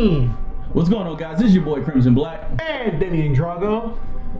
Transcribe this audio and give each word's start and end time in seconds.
in. 0.00 0.28
What's 0.72 0.88
going 0.88 1.06
on, 1.06 1.16
guys? 1.16 1.38
This 1.38 1.48
is 1.48 1.54
your 1.54 1.64
boy 1.64 1.82
Crimson 1.82 2.14
Black. 2.14 2.48
And 2.60 2.98
Damian 2.98 3.34
Drago. 3.34 3.98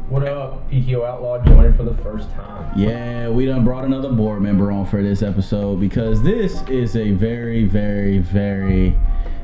What 0.08 0.26
up, 0.26 0.70
PTO 0.70 1.06
Outlaw 1.06 1.44
joining 1.44 1.74
for 1.74 1.82
the 1.82 1.94
first 2.02 2.30
time. 2.32 2.72
Yeah, 2.78 3.28
we 3.28 3.46
done 3.46 3.64
brought 3.64 3.84
another 3.84 4.10
board 4.10 4.40
member 4.42 4.72
on 4.72 4.86
for 4.86 5.02
this 5.02 5.22
episode 5.22 5.80
because 5.80 6.22
this 6.22 6.62
is 6.68 6.96
a 6.96 7.12
very, 7.12 7.64
very, 7.64 8.18
very 8.18 8.96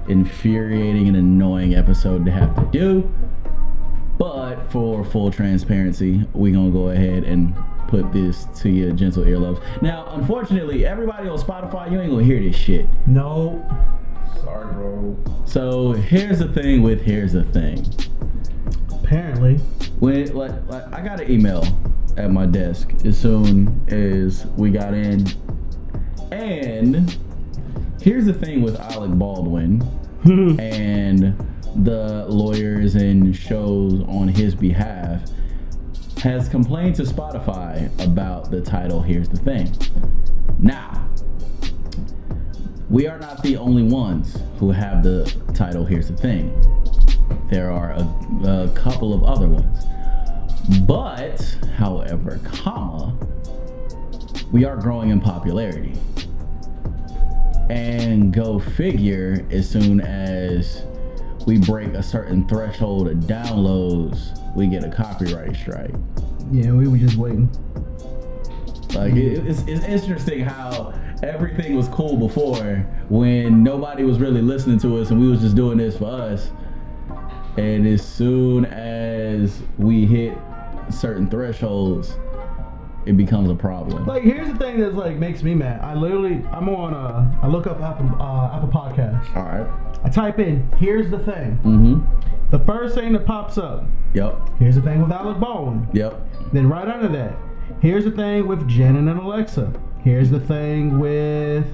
infuriating 0.08 1.08
and 1.08 1.16
annoying 1.16 1.74
episode 1.74 2.24
to 2.24 2.30
have 2.30 2.54
to 2.56 2.64
do. 2.72 3.12
But 4.18 4.70
for 4.70 5.04
full 5.04 5.30
transparency, 5.30 6.26
we 6.32 6.52
gonna 6.52 6.70
go 6.70 6.88
ahead 6.88 7.24
and 7.24 7.54
put 7.88 8.12
this 8.12 8.46
to 8.56 8.70
your 8.70 8.92
gentle 8.92 9.24
earlobes. 9.24 9.60
Now, 9.82 10.06
unfortunately, 10.10 10.86
everybody 10.86 11.28
on 11.28 11.38
Spotify, 11.38 11.90
you 11.92 12.00
ain't 12.00 12.10
gonna 12.10 12.24
hear 12.24 12.40
this 12.40 12.56
shit. 12.56 12.86
No. 13.06 13.64
Sorry, 14.42 14.72
bro. 14.74 15.16
So 15.46 15.92
here's 15.92 16.38
the 16.38 16.48
thing 16.48 16.82
with 16.82 17.00
here's 17.00 17.32
the 17.32 17.44
thing. 17.44 17.86
Apparently. 18.92 19.56
When 19.98 20.34
like, 20.34 20.52
like 20.68 20.92
I 20.92 21.00
got 21.00 21.20
an 21.20 21.30
email 21.30 21.64
at 22.16 22.30
my 22.30 22.46
desk 22.46 22.90
as 23.04 23.18
soon 23.18 23.82
as 23.88 24.46
we 24.56 24.70
got 24.70 24.94
in, 24.94 25.26
and 26.32 27.16
here's 28.00 28.26
the 28.26 28.32
thing 28.32 28.62
with 28.62 28.78
Alec 28.78 29.12
Baldwin 29.12 29.82
and 30.60 31.36
the 31.84 32.26
lawyers 32.28 32.94
and 32.94 33.34
shows 33.34 34.02
on 34.08 34.28
his 34.28 34.54
behalf 34.54 35.22
has 36.22 36.48
complained 36.48 36.94
to 36.96 37.02
Spotify 37.02 37.88
about 38.02 38.50
the 38.50 38.60
title 38.60 39.02
Here's 39.02 39.28
the 39.28 39.36
Thing. 39.36 39.72
Now, 40.58 41.08
we 42.88 43.06
are 43.06 43.18
not 43.18 43.42
the 43.42 43.56
only 43.56 43.82
ones 43.82 44.38
who 44.58 44.70
have 44.70 45.02
the 45.02 45.24
title 45.54 45.84
Here's 45.84 46.08
the 46.08 46.16
Thing. 46.16 46.52
There 47.50 47.70
are 47.70 47.90
a, 47.92 48.48
a 48.48 48.68
couple 48.74 49.12
of 49.12 49.24
other 49.24 49.48
ones. 49.48 49.86
But, 50.82 51.40
however, 51.76 52.40
comma, 52.44 53.16
we 54.52 54.64
are 54.64 54.76
growing 54.76 55.10
in 55.10 55.20
popularity. 55.20 55.94
And 57.70 58.32
go 58.32 58.60
figure, 58.60 59.44
as 59.50 59.68
soon 59.68 60.00
as 60.00 60.84
we 61.46 61.58
break 61.58 61.94
a 61.94 62.02
certain 62.02 62.46
threshold 62.46 63.08
of 63.08 63.18
downloads, 63.18 64.54
we 64.54 64.68
get 64.68 64.84
a 64.84 64.90
copyright 64.90 65.56
strike. 65.56 65.94
Yeah, 66.52 66.70
we 66.72 66.86
were 66.86 66.98
just 66.98 67.16
waiting. 67.16 67.50
Like 68.94 69.14
it, 69.14 69.46
it's, 69.46 69.62
it's 69.62 69.84
interesting 69.84 70.40
how 70.40 70.94
everything 71.22 71.76
was 71.76 71.88
cool 71.88 72.16
before 72.16 72.86
when 73.08 73.62
nobody 73.62 74.04
was 74.04 74.18
really 74.18 74.42
listening 74.42 74.78
to 74.80 74.98
us 74.98 75.10
and 75.10 75.20
we 75.20 75.28
was 75.28 75.40
just 75.40 75.56
doing 75.56 75.78
this 75.78 75.96
for 75.96 76.10
us. 76.10 76.50
And 77.56 77.86
as 77.86 78.06
soon 78.06 78.66
as 78.66 79.62
we 79.78 80.04
hit 80.04 80.36
certain 80.90 81.28
thresholds, 81.30 82.16
it 83.06 83.16
becomes 83.16 83.50
a 83.50 83.54
problem. 83.54 84.04
Like, 84.04 84.24
here's 84.24 84.48
the 84.48 84.58
thing 84.58 84.80
that 84.80 84.94
like 84.94 85.16
makes 85.16 85.42
me 85.42 85.54
mad. 85.54 85.80
I 85.80 85.94
literally, 85.94 86.44
I'm 86.52 86.68
on. 86.68 86.92
Uh, 86.92 87.38
I 87.40 87.46
look 87.46 87.66
up 87.66 87.80
Apple 87.80 88.10
uh, 88.20 88.56
Apple 88.56 88.68
Podcast. 88.68 89.34
All 89.36 89.44
right. 89.44 89.66
I 90.04 90.08
type 90.08 90.38
in. 90.38 90.68
Here's 90.76 91.10
the 91.10 91.18
thing. 91.18 91.58
Mm-hmm. 91.64 92.50
The 92.50 92.58
first 92.60 92.94
thing 92.94 93.12
that 93.12 93.24
pops 93.24 93.58
up. 93.58 93.84
Yep. 94.14 94.58
Here's 94.58 94.74
the 94.74 94.82
thing 94.82 95.00
with 95.00 95.12
Alec 95.12 95.38
Baldwin. 95.38 95.88
Yep. 95.92 96.52
Then 96.52 96.68
right 96.68 96.88
under 96.88 97.08
that, 97.08 97.36
here's 97.80 98.04
the 98.04 98.10
thing 98.10 98.46
with 98.46 98.68
Jen 98.68 98.96
and 98.96 99.08
Alexa. 99.08 99.72
Here's 100.06 100.30
the 100.30 100.38
thing 100.38 101.00
with 101.00 101.66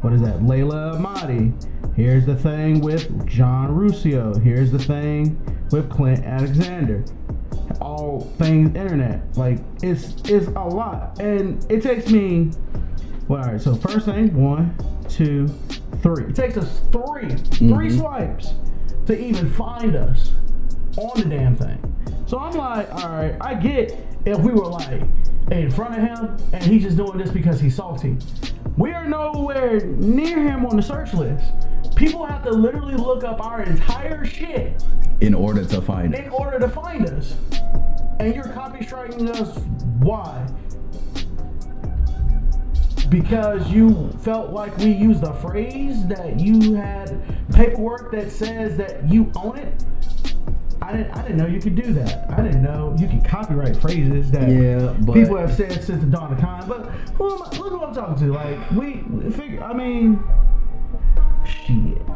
what 0.00 0.14
is 0.14 0.22
that? 0.22 0.38
Layla 0.40 0.94
Amadi. 0.94 1.52
Here's 1.94 2.24
the 2.24 2.34
thing 2.34 2.80
with 2.80 3.26
John 3.26 3.76
Ruscio. 3.76 4.42
Here's 4.42 4.72
the 4.72 4.78
thing 4.78 5.38
with 5.70 5.90
Clint 5.90 6.24
Alexander. 6.24 7.04
All 7.82 8.20
things 8.38 8.74
internet. 8.74 9.36
Like 9.36 9.58
it's 9.82 10.14
it's 10.24 10.46
a 10.46 10.64
lot. 10.66 11.20
And 11.20 11.62
it 11.70 11.82
takes 11.82 12.10
me 12.10 12.52
well, 13.28 13.42
all 13.44 13.52
right, 13.52 13.60
so 13.60 13.74
first 13.74 14.06
thing, 14.06 14.34
one, 14.34 14.74
two, 15.10 15.48
three. 16.02 16.24
It 16.24 16.34
takes 16.36 16.56
us 16.56 16.80
3 16.90 17.36
three 17.36 17.90
Mhm. 17.90 17.98
swipes 17.98 18.54
to 19.04 19.18
even 19.22 19.50
find 19.50 19.94
us 19.94 20.32
on 20.96 21.20
the 21.20 21.28
damn 21.28 21.54
thing. 21.54 21.78
So 22.24 22.38
I'm 22.38 22.54
like, 22.56 22.90
all 22.94 23.10
right, 23.10 23.36
I 23.42 23.52
get 23.52 23.94
if 24.24 24.38
we 24.38 24.52
were 24.52 24.68
like 24.68 25.02
in 25.50 25.70
front 25.70 25.94
of 25.96 26.02
him 26.02 26.36
and 26.52 26.62
he's 26.64 26.82
just 26.82 26.96
doing 26.96 27.18
this 27.18 27.30
because 27.30 27.60
he's 27.60 27.76
salty. 27.76 28.16
We 28.76 28.92
are 28.92 29.06
nowhere 29.06 29.80
near 29.80 30.38
him 30.42 30.66
on 30.66 30.76
the 30.76 30.82
search 30.82 31.14
list. 31.14 31.44
People 31.96 32.24
have 32.26 32.42
to 32.44 32.50
literally 32.50 32.96
look 32.96 33.22
up 33.22 33.44
our 33.44 33.62
entire 33.62 34.24
shit 34.24 34.82
In 35.20 35.32
order 35.32 35.64
to 35.64 35.80
find 35.80 36.14
in 36.14 36.28
order 36.30 36.58
to 36.58 36.68
find 36.68 37.06
us. 37.06 37.36
And 38.18 38.34
you're 38.34 38.48
copy 38.48 38.84
striking 38.84 39.28
us. 39.30 39.58
Why? 39.98 40.46
Because 43.08 43.70
you 43.70 44.10
felt 44.22 44.50
like 44.50 44.76
we 44.78 44.90
used 44.90 45.22
a 45.22 45.34
phrase 45.34 46.06
that 46.08 46.40
you 46.40 46.74
had 46.74 47.22
paperwork 47.52 48.10
that 48.12 48.32
says 48.32 48.76
that 48.76 49.08
you 49.08 49.30
own 49.36 49.58
it. 49.58 49.84
I 50.84 50.92
didn't. 50.96 51.10
I 51.12 51.22
didn't 51.22 51.36
know 51.38 51.46
you 51.46 51.60
could 51.60 51.74
do 51.76 51.92
that. 51.94 52.30
I 52.30 52.42
didn't 52.42 52.62
know 52.62 52.94
you 52.98 53.08
could 53.08 53.24
copyright 53.24 53.76
phrases 53.76 54.30
that 54.32 54.48
Yeah, 54.48 54.94
but- 55.00 55.14
people 55.14 55.36
have 55.36 55.54
said 55.54 55.72
since 55.82 56.00
the 56.02 56.06
dawn 56.10 56.32
of 56.32 56.38
time. 56.40 56.68
But 56.68 56.86
who 57.16 57.32
am 57.34 57.42
I, 57.42 57.56
look 57.56 57.70
who 57.70 57.82
I'm 57.82 57.94
talking 57.94 58.16
to. 58.26 58.32
Like 58.32 58.70
we 58.72 59.02
we 59.02 59.30
figure. 59.30 59.62
I 59.62 59.72
mean, 59.72 60.22
shit. 61.46 62.06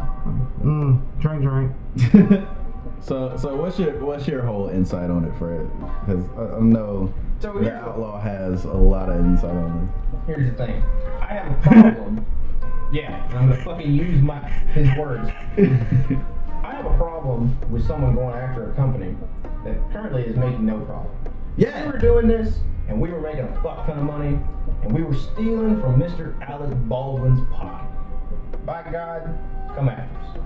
Mm, 0.62 1.00
drink, 1.20 1.42
drink. 1.42 2.48
So, 3.00 3.36
so 3.36 3.54
what's 3.54 3.78
your 3.78 3.92
what's 4.04 4.26
your 4.26 4.42
whole 4.42 4.68
insight 4.70 5.08
on 5.08 5.24
it, 5.24 5.32
Fred? 5.38 5.70
Because 6.04 6.24
I, 6.36 6.56
I 6.56 6.60
know 6.60 7.14
So 7.38 7.52
the 7.52 7.60
here's, 7.60 7.72
outlaw 7.74 8.20
has 8.20 8.64
a 8.64 8.72
lot 8.72 9.08
of 9.08 9.20
insight 9.24 9.54
on 9.56 9.88
it. 9.88 10.26
here's 10.26 10.50
the 10.50 10.56
thing. 10.66 10.82
I 11.20 11.26
have 11.26 11.52
a 11.52 11.62
problem. 11.62 12.26
yeah, 12.92 13.24
I'm 13.30 13.48
gonna 13.50 13.62
fucking 13.64 13.92
use 13.92 14.20
my 14.20 14.40
his 14.74 14.88
words. 14.98 15.30
I 15.58 16.72
have 16.72 16.86
a 16.86 16.96
problem 16.96 17.17
with 17.36 17.86
someone 17.86 18.14
going 18.14 18.34
after 18.36 18.70
a 18.70 18.74
company 18.74 19.14
that 19.64 19.76
currently 19.92 20.22
is 20.22 20.36
making 20.36 20.66
no 20.66 20.80
profit. 20.80 21.10
Yeah. 21.56 21.86
We 21.86 21.92
were 21.92 21.98
doing 21.98 22.28
this, 22.28 22.60
and 22.88 23.00
we 23.00 23.10
were 23.10 23.20
making 23.20 23.44
a 23.44 23.62
fuck 23.62 23.86
ton 23.86 23.98
of 23.98 24.04
money, 24.04 24.38
and 24.82 24.92
we 24.92 25.02
were 25.02 25.14
stealing 25.14 25.80
from 25.80 26.00
Mr. 26.00 26.40
Alec 26.48 26.70
Baldwin's 26.88 27.40
pocket. 27.52 27.88
By 28.64 28.82
God, 28.90 29.38
come 29.74 29.88
after 29.88 30.18
us. 30.20 30.38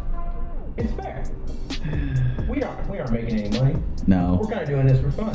It's 0.76 0.92
fair. 0.94 1.24
We 2.48 2.62
aren't. 2.62 2.88
We 2.88 2.98
aren't 2.98 3.12
making 3.12 3.40
any 3.40 3.58
money. 3.58 3.76
No. 4.06 4.38
We're 4.40 4.48
kind 4.48 4.62
of 4.62 4.68
doing 4.68 4.86
this 4.86 5.00
for 5.00 5.10
fun, 5.10 5.34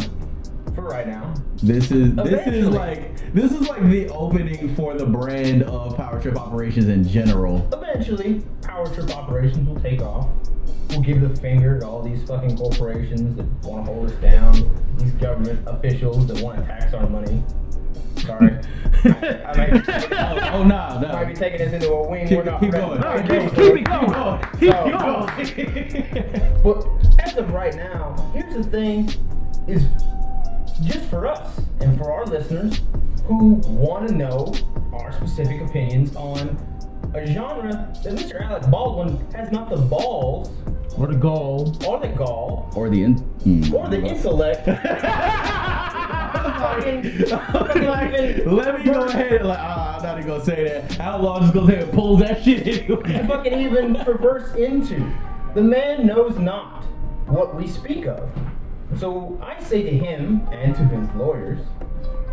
for 0.78 0.84
right 0.84 1.08
now. 1.08 1.34
This 1.64 1.90
is 1.92 2.14
this 2.16 2.46
is 2.48 2.68
like 2.70 3.34
this 3.34 3.52
is 3.52 3.68
like 3.68 3.82
the 3.90 4.08
opening 4.10 4.76
for 4.76 4.94
the 4.94 5.06
brand 5.08 5.64
of 5.64 5.98
Power 5.98 6.22
Trip 6.22 6.38
operations 6.38 6.88
in 6.88 7.08
general. 7.08 7.68
Eventually, 7.74 8.44
power 8.62 8.88
trip 8.94 9.10
operations 9.18 9.68
will 9.68 9.80
take 9.82 10.02
off. 10.02 10.30
We'll 10.92 11.02
give 11.02 11.20
the 11.22 11.36
finger 11.42 11.80
to 11.80 11.88
all 11.88 12.04
these 12.04 12.24
fucking 12.28 12.58
corporations 12.58 13.36
that 13.38 13.46
want 13.68 13.86
to 13.88 13.92
hold 13.92 14.12
us 14.12 14.16
down. 14.22 14.70
These 15.00 15.12
government 15.14 15.68
officials 15.68 16.28
that 16.28 16.40
want 16.44 16.60
to 16.60 16.66
tax 16.66 16.94
our 16.94 17.10
money. 17.10 17.44
Sorry. 18.18 18.52
I, 19.04 19.42
I 19.46 19.58
might, 19.72 19.86
be, 20.10 20.16
Oh, 20.16 20.50
oh 20.54 20.64
nah, 20.64 21.00
might 21.00 21.26
be 21.26 21.34
taking 21.34 21.58
this 21.60 21.74
into 21.74 21.92
a 21.92 22.08
wing. 22.08 22.28
Keep, 22.28 22.38
we're 22.38 22.44
not 22.44 22.60
keep 22.62 22.72
going. 22.72 23.02
No, 23.02 23.18
Keep 23.18 23.28
keep- 23.28 23.56
going. 23.56 23.76
keep 23.76 23.78
it 23.78 23.86
going. 23.86 24.42
Keep 24.44 24.60
Keep 24.60 25.72
going. 25.74 25.88
going. 25.88 26.62
But 26.64 26.88
as 27.26 27.36
of 27.38 27.52
right 27.52 27.76
now, 27.76 28.14
here's 28.34 28.54
the 28.56 28.64
thing: 28.64 29.10
is 29.68 29.84
just 30.82 31.10
for 31.10 31.26
us 31.28 31.60
and 31.82 31.98
for 31.98 32.12
our 32.12 32.26
listeners 32.26 32.82
who 33.26 33.56
want 33.68 34.08
to 34.08 34.14
know 34.14 34.54
our 34.94 35.12
specific 35.14 35.62
opinions 35.62 36.16
on 36.16 36.58
a 37.14 37.26
genre 37.26 37.72
that 38.04 38.14
Mr. 38.16 38.42
Alec 38.42 38.70
Baldwin 38.70 39.18
has 39.34 39.52
not 39.52 39.70
the 39.70 39.78
balls 39.78 40.50
Or 40.98 41.08
the 41.08 41.16
goal. 41.16 41.76
or 41.88 42.00
the 42.00 42.08
gall 42.10 42.70
Or 42.76 42.90
the 42.90 43.04
in. 43.04 43.18
hmm. 43.18 43.74
or 43.74 43.88
the 43.90 44.02
intellect. 44.04 44.66
Fucking- 46.38 47.26
fucking 47.28 48.56
Let 48.56 48.78
me 48.80 48.84
go 48.86 49.04
ahead. 49.06 49.46
Like, 49.46 49.60
ah, 49.60 49.98
I'm 49.98 50.04
not 50.04 50.18
even 50.18 50.28
gonna 50.30 50.44
say 50.46 50.64
that. 50.68 51.00
Outlaw 51.00 51.40
just 51.42 51.54
goes 51.54 51.70
ahead 51.70 51.84
and 51.84 51.92
pulls 51.94 52.20
that 52.20 52.44
shit 52.44 52.68
anyway. 52.68 53.26
fucking 53.28 53.60
even 53.60 53.96
perverse 53.96 54.54
into. 54.56 55.12
The 55.56 55.62
man 55.64 56.06
knows 56.06 56.38
not 56.38 56.84
what 57.28 57.56
we 57.56 57.68
speak 57.68 58.06
of. 58.06 58.30
So 59.00 59.40
I 59.44 59.62
say 59.64 59.84
to 59.84 59.92
him 59.92 60.48
and 60.52 60.76
to 60.76 60.84
his 60.86 61.10
lawyers, 61.16 61.60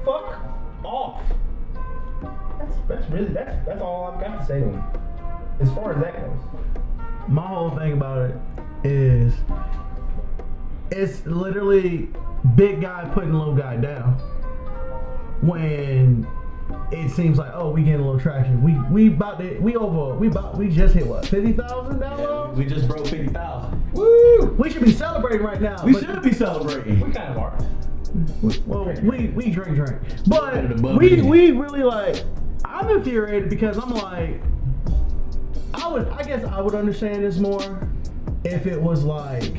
fuck 0.05 0.43
off. 0.83 1.21
That's 2.59 2.77
that's 2.89 3.11
really 3.11 3.33
that's 3.35 3.67
that's 3.67 3.83
all 3.83 4.07
I've 4.07 4.21
got 4.21 4.41
to 4.41 4.47
say 4.47 4.61
to 4.61 4.67
him. 4.67 4.83
As 5.61 5.71
far 5.73 5.93
as 5.93 6.03
that 6.03 6.17
goes. 6.17 6.41
My 7.29 7.47
whole 7.47 7.71
thing 7.77 7.93
about 7.93 8.31
it 8.31 8.37
is 8.83 9.35
it's 10.91 11.25
literally 11.27 12.09
big 12.55 12.81
guy 12.81 13.11
putting 13.13 13.35
little 13.35 13.55
guy 13.55 13.77
down. 13.77 14.15
When 15.43 16.27
it 16.91 17.11
seems 17.11 17.39
like 17.39 17.51
oh 17.55 17.71
we 17.71 17.83
getting 17.83 18.01
a 18.01 18.05
little 18.05 18.21
traction. 18.21 18.63
We 18.63 18.75
we 18.91 19.15
about 19.15 19.39
to 19.41 19.59
we 19.59 19.77
over 19.77 20.15
we 20.19 20.29
about 20.29 20.57
we 20.57 20.69
just 20.69 20.95
hit 20.95 21.07
what 21.07 21.27
fifty 21.27 21.53
thousand 21.53 22.01
downloads. 22.01 22.55
We 22.57 22.65
just 22.65 22.89
broke 22.89 23.07
fifty 23.07 23.29
thousand. 23.29 23.93
Woo! 23.93 24.55
We 24.59 24.71
should 24.71 24.85
be 24.85 24.93
celebrating 24.93 25.43
right 25.47 25.61
now. 25.61 25.85
We 25.85 25.93
but- 25.93 26.05
should 26.05 26.23
be 26.23 26.33
celebrating. 26.33 27.01
We 27.01 27.13
kind 27.13 27.31
of 27.31 27.39
are. 27.39 27.59
Well, 28.67 28.85
we 29.03 29.29
we 29.29 29.51
drink 29.51 29.75
drink, 29.77 30.01
but 30.29 30.55
Better 30.55 30.69
than 30.69 30.81
Bud 30.83 30.99
we 30.99 31.21
we 31.23 31.51
really 31.51 31.83
like. 31.83 32.23
I'm 32.65 32.89
infuriated 32.89 33.51
because 33.51 33.77
I'm 33.77 33.91
like, 33.91 34.41
I 35.75 35.89
would 35.89 36.09
I 36.09 36.23
guess 36.23 36.45
I 36.45 36.61
would 36.61 36.75
understand 36.75 37.25
this 37.25 37.39
more 37.39 37.87
if 38.45 38.67
it 38.67 38.81
was 38.81 39.03
like 39.05 39.53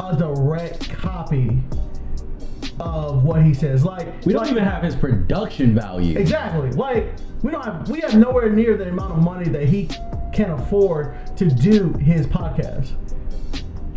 a 0.00 0.16
direct 0.16 0.90
copy 0.90 1.62
of 2.80 3.22
what 3.24 3.42
he 3.42 3.54
says. 3.54 3.84
Like 3.84 4.06
We 4.24 4.32
don't 4.32 4.42
like- 4.42 4.50
even 4.52 4.64
have 4.64 4.82
his 4.82 4.96
production 4.96 5.74
value. 5.74 6.18
exactly 6.18 6.70
like 6.72 7.08
we 7.42 7.50
don't 7.50 7.64
have 7.64 7.88
we 7.88 8.00
have 8.00 8.14
nowhere 8.16 8.50
near 8.50 8.76
the 8.76 8.88
amount 8.88 9.12
of 9.12 9.18
money 9.22 9.48
that 9.50 9.68
he 9.68 9.88
can 10.32 10.50
afford 10.50 11.14
to 11.36 11.48
do 11.50 11.92
his 11.94 12.26
podcast. 12.26 12.92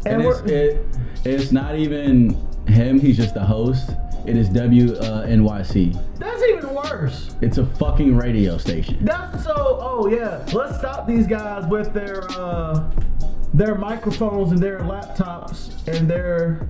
And 0.05 0.21
it's, 0.21 0.39
it, 0.41 0.85
it's 1.23 1.51
not 1.51 1.75
even 1.77 2.37
him. 2.67 2.99
He's 2.99 3.17
just 3.17 3.33
the 3.33 3.43
host. 3.45 3.91
It 4.27 4.35
is 4.35 4.49
WNYC. 4.49 6.17
that's 6.19 6.43
even 6.43 6.73
worse. 6.73 7.35
It's 7.41 7.57
a 7.59 7.65
fucking 7.65 8.15
radio 8.17 8.57
station. 8.57 8.97
That's 9.01 9.43
so. 9.43 9.53
Oh 9.81 10.07
yeah, 10.07 10.43
let's 10.53 10.77
stop 10.77 11.07
these 11.07 11.25
guys 11.27 11.65
with 11.67 11.93
their 11.93 12.23
uh, 12.31 12.91
their 13.53 13.75
microphones 13.75 14.51
and 14.51 14.59
their 14.61 14.79
laptops 14.79 15.87
and 15.87 16.09
their 16.09 16.67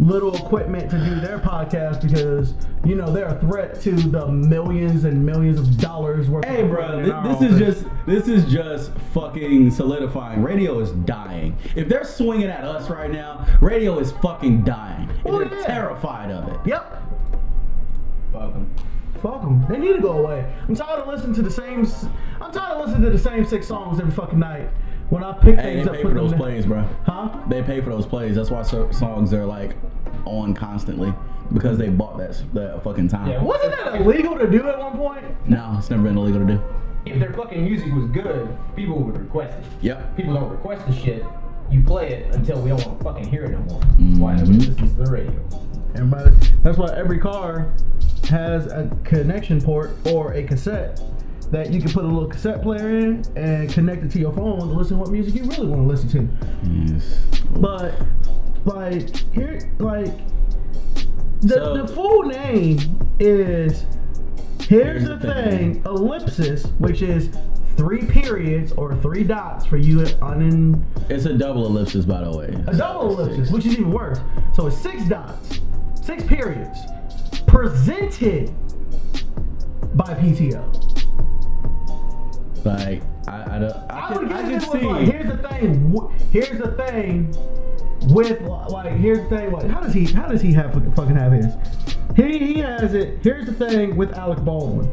little 0.00 0.34
equipment 0.34 0.90
to 0.90 0.98
do 0.98 1.20
their 1.20 1.38
podcast 1.38 2.02
because 2.02 2.54
you 2.84 2.94
know 2.96 3.12
they're 3.12 3.26
a 3.28 3.38
threat 3.40 3.80
to 3.82 3.92
the 3.92 4.26
millions 4.28 5.04
and 5.04 5.24
millions 5.24 5.58
of 5.60 5.78
dollars 5.78 6.28
worth. 6.28 6.44
Hey, 6.44 6.62
of 6.62 6.70
bro, 6.70 7.02
this, 7.02 7.38
this 7.38 7.50
is 7.52 7.58
just 7.58 7.86
this 8.06 8.28
is 8.28 8.52
just 8.52 8.92
fucking 9.12 9.70
solidifying. 9.70 10.42
Radio 10.42 10.80
is 10.80 10.90
dying. 10.90 11.56
If 11.76 11.88
they're 11.88 12.04
swinging 12.04 12.48
at 12.48 12.64
us 12.64 12.90
right 12.90 13.10
now, 13.10 13.46
radio 13.60 13.98
is 13.98 14.12
fucking 14.12 14.62
dying. 14.64 15.08
And 15.10 15.20
Oh, 15.26 15.38
they're 15.38 15.58
yeah. 15.60 15.66
terrified 15.66 16.30
of 16.30 16.48
it. 16.52 16.58
Yep. 16.66 17.02
Fuck 18.32 18.54
'em. 18.54 18.70
Fuck 19.22 19.40
them. 19.42 19.64
They 19.70 19.78
need 19.78 19.94
to 19.94 20.02
go 20.02 20.18
away. 20.18 20.52
I'm 20.68 20.74
tired 20.74 21.00
of 21.00 21.06
listening 21.08 21.34
to 21.36 21.42
the 21.42 21.50
same. 21.50 21.86
I'm 22.40 22.52
tired 22.52 22.74
of 22.76 22.86
listening 22.86 23.04
to 23.04 23.10
the 23.10 23.18
same 23.18 23.44
six 23.44 23.66
songs 23.66 23.98
every 24.00 24.12
fucking 24.12 24.38
night. 24.38 24.68
When 25.10 25.22
I 25.22 25.32
pick 25.32 25.56
Hey, 25.58 25.74
things 25.74 25.84
they 25.84 25.90
up, 25.90 25.96
pay 25.96 26.02
for 26.02 26.14
those 26.14 26.32
in- 26.32 26.38
plays, 26.38 26.66
bro. 26.66 26.84
Huh? 27.04 27.28
They 27.48 27.62
pay 27.62 27.80
for 27.80 27.90
those 27.90 28.06
plays. 28.06 28.36
That's 28.36 28.50
why 28.50 28.62
so- 28.62 28.90
songs 28.90 29.32
are 29.34 29.44
like 29.44 29.76
on 30.24 30.54
constantly 30.54 31.12
because 31.52 31.76
they 31.76 31.88
bought 31.88 32.16
that 32.18 32.42
that 32.54 32.82
fucking 32.82 33.08
time. 33.08 33.28
Yeah, 33.28 33.42
Wasn't 33.42 33.70
that 33.72 34.00
illegal 34.00 34.38
to 34.38 34.50
do 34.50 34.66
at 34.68 34.78
one 34.78 34.96
point? 34.96 35.24
No, 35.48 35.74
it's 35.78 35.90
never 35.90 36.02
been 36.02 36.16
illegal 36.16 36.40
to 36.40 36.46
do. 36.46 36.60
If 37.06 37.20
their 37.20 37.32
fucking 37.34 37.62
music 37.62 37.92
was 37.92 38.06
good, 38.06 38.48
people 38.74 38.98
would 38.98 39.18
request 39.18 39.58
it. 39.58 39.64
Yep. 39.82 40.16
People 40.16 40.34
don't 40.34 40.48
request 40.50 40.86
the 40.86 40.94
shit. 40.94 41.22
You 41.70 41.82
play 41.82 42.08
it 42.12 42.34
until 42.34 42.60
we 42.62 42.70
don't 42.70 42.84
want 42.86 42.98
to 42.98 43.04
fucking 43.04 43.28
hear 43.28 43.44
it 43.44 43.50
no 43.50 43.58
more. 43.58 43.80
That's 43.80 44.18
why 44.18 44.34
nobody 44.36 44.52
listens 44.58 44.92
to 44.92 45.02
the 45.04 45.10
radio. 45.10 45.48
Everybody. 45.94 46.30
That's 46.62 46.78
why 46.78 46.88
every 46.96 47.18
car 47.18 47.74
has 48.30 48.66
a 48.66 48.90
connection 49.04 49.60
port 49.60 49.90
or 50.06 50.32
a 50.32 50.42
cassette 50.44 51.00
that 51.46 51.70
you 51.72 51.80
can 51.80 51.90
put 51.92 52.04
a 52.04 52.08
little 52.08 52.28
cassette 52.28 52.62
player 52.62 52.88
in 52.98 53.22
and 53.36 53.70
connect 53.72 54.02
it 54.04 54.10
to 54.12 54.18
your 54.18 54.32
phone 54.32 54.58
to 54.58 54.64
listen 54.64 54.96
to 54.96 55.00
what 55.02 55.10
music 55.10 55.34
you 55.34 55.44
really 55.44 55.66
want 55.66 55.82
to 55.82 55.86
listen 55.88 56.08
to. 56.10 56.28
Yes. 56.92 57.22
But 57.56 57.94
like 58.64 59.14
here, 59.32 59.60
like 59.78 60.12
the 61.42 61.48
So- 61.54 61.76
the 61.76 61.88
full 61.88 62.22
name 62.24 62.78
is 63.20 63.84
here's, 64.60 65.04
the, 65.04 65.18
thing, 65.18 65.82
ellipsis, 65.84 66.64
which 66.78 67.02
is 67.02 67.28
three 67.76 68.04
periods 68.06 68.72
or 68.72 68.94
three 68.96 69.24
dots 69.24 69.66
for 69.66 69.76
you 69.76 69.98
unin 69.98 70.80
It's 71.10 71.26
a 71.26 71.34
double 71.34 71.66
ellipsis, 71.66 72.04
by 72.06 72.22
the 72.24 72.36
way. 72.36 72.46
a 72.66 72.74
double 72.76 73.18
ellipsis, 73.20 73.50
which 73.50 73.66
is 73.66 73.72
even 73.74 73.92
worse. 73.92 74.18
So 74.54 74.66
it's 74.68 74.76
six 74.78 75.06
dots, 75.08 75.60
six 76.00 76.22
periods, 76.24 76.78
presented 77.46 78.52
by 79.94 80.14
PTO. 80.14 80.83
Like 82.64 83.02
I, 83.28 83.56
I 83.56 83.58
don't. 83.58 83.72
I, 83.90 84.08
I 84.08 84.12
can, 84.12 84.22
would 84.22 84.32
I 84.32 84.42
can 84.42 84.60
see. 84.60 84.78
like, 84.78 85.06
here's 85.06 85.26
the 85.26 85.48
thing. 85.48 86.18
Here's 86.32 86.58
the 86.58 86.72
thing. 86.72 87.34
With 88.12 88.40
like, 88.42 88.92
here's 88.92 89.18
the 89.28 89.36
thing. 89.36 89.52
Like, 89.52 89.70
how 89.70 89.80
does 89.80 89.92
he? 89.94 90.04
How 90.06 90.26
does 90.26 90.40
he 90.40 90.52
have 90.52 90.72
fucking 90.94 91.16
have 91.16 91.32
his? 91.32 91.46
He 92.16 92.38
he 92.38 92.58
has 92.60 92.94
it. 92.94 93.18
Here's 93.22 93.46
the 93.46 93.52
thing 93.52 93.96
with 93.96 94.12
Alec 94.14 94.40
Baldwin. 94.44 94.90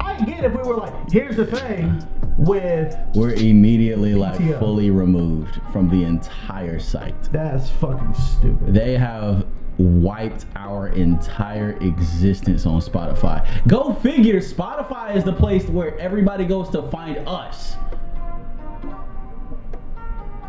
I 0.00 0.24
get 0.24 0.44
if 0.44 0.52
we 0.52 0.62
were 0.62 0.76
like, 0.76 1.10
here's 1.10 1.36
the 1.36 1.46
thing 1.46 2.06
with 2.38 2.96
We're 3.14 3.34
immediately 3.34 4.14
like 4.14 4.38
fully 4.58 4.90
removed 4.90 5.60
from 5.72 5.88
the 5.88 6.04
entire 6.04 6.78
site. 6.78 7.20
that's 7.32 7.70
fucking 7.70 8.14
stupid. 8.14 8.74
They 8.74 8.96
have 8.96 9.46
wiped 9.78 10.46
our 10.56 10.88
entire 10.88 11.72
existence 11.82 12.66
on 12.66 12.80
Spotify. 12.80 13.46
Go 13.66 13.94
figure, 13.94 14.40
Spotify 14.40 15.14
is 15.14 15.24
the 15.24 15.32
place 15.32 15.66
where 15.66 15.98
everybody 15.98 16.44
goes 16.44 16.70
to 16.70 16.82
find 16.90 17.18
us. 17.28 17.76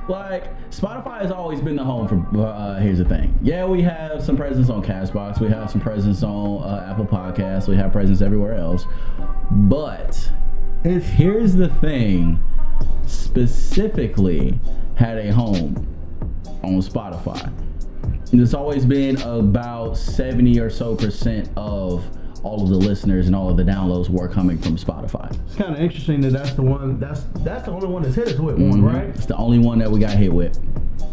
Like, 0.07 0.45
Spotify 0.71 1.21
has 1.21 1.31
always 1.31 1.59
been 1.59 1.75
the 1.75 1.83
home 1.83 2.07
for, 2.07 2.45
uh, 2.45 2.79
here's 2.79 2.99
the 2.99 3.05
thing. 3.05 3.37
Yeah, 3.41 3.65
we 3.65 3.81
have 3.81 4.23
some 4.23 4.37
presence 4.37 4.69
on 4.69 4.81
Castbox, 4.81 5.41
we 5.41 5.49
have 5.49 5.69
some 5.69 5.81
presence 5.81 6.23
on 6.23 6.63
uh, 6.63 6.87
Apple 6.89 7.05
Podcasts, 7.05 7.67
we 7.67 7.75
have 7.75 7.91
presence 7.91 8.21
everywhere 8.21 8.53
else. 8.53 8.85
But 9.51 10.31
It's 10.83 11.05
here's 11.07 11.55
the 11.55 11.67
thing 11.67 12.39
specifically 13.05 14.59
had 14.95 15.17
a 15.17 15.33
home 15.33 15.85
on 16.63 16.81
Spotify. 16.81 17.51
And 18.31 18.41
it's 18.41 18.53
always 18.53 18.85
been 18.85 19.21
about 19.21 19.97
70 19.97 20.59
or 20.59 20.69
so 20.69 20.95
percent 20.95 21.49
of 21.55 22.03
all 22.43 22.61
of 22.63 22.69
the 22.69 22.75
listeners 22.77 23.27
and 23.27 23.35
all 23.35 23.49
of 23.49 23.57
the 23.57 23.63
downloads 23.63 24.09
were 24.09 24.27
coming 24.27 24.57
from 24.57 24.77
Spotify. 24.77 25.31
it's 25.45 25.55
kind 25.55 25.73
of 25.73 25.81
interesting 25.81 26.21
that 26.21 26.31
that's 26.33 26.53
the 26.53 26.61
one. 26.61 26.99
That's 26.99 27.23
that's 27.39 27.65
the 27.65 27.71
only 27.71 27.87
one 27.87 28.03
that's 28.03 28.15
hit 28.15 28.27
us 28.27 28.37
with 28.39 28.57
one, 28.59 28.81
Mhm. 28.81 28.93
right? 28.93 29.05
It's 29.09 29.25
the 29.25 29.35
only 29.37 29.59
one 29.59 29.79
that 29.79 29.89
we 29.89 29.99
got 29.99 30.11
hit 30.17 30.31
with. 30.33 30.57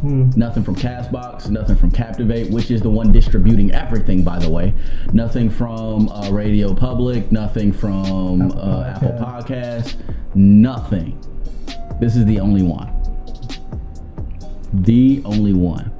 Hmm. 0.01 0.31
Nothing 0.37 0.63
from 0.63 0.77
Castbox, 0.77 1.49
nothing 1.49 1.77
from 1.77 1.91
Captivate, 1.91 2.51
which 2.51 2.71
is 2.71 2.83
the 2.83 2.91
one 2.91 3.11
distributing 3.11 3.73
everything, 3.73 4.23
by 4.23 4.39
the 4.39 4.51
way. 4.51 4.75
Nothing 5.13 5.49
from 5.49 6.09
uh, 6.11 6.31
Radio 6.31 6.75
Public, 6.75 7.33
nothing 7.33 7.73
from 7.73 8.43
Apple 8.43 8.61
uh, 8.61 8.85
Apple 8.95 9.09
Podcast. 9.13 9.95
Podcasts, 9.95 9.97
nothing. 10.35 11.19
This 12.01 12.17
is 12.17 12.27
the 12.27 12.39
only 12.41 12.63
one. 12.63 12.91
The 14.73 15.23
only 15.25 15.53
one. 15.55 15.91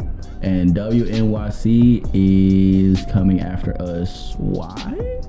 And 0.45 0.75
WNYC 0.75 2.11
is 2.13 3.03
coming 3.11 3.41
after 3.41 3.81
us. 3.81 4.35
Why? 4.37 5.21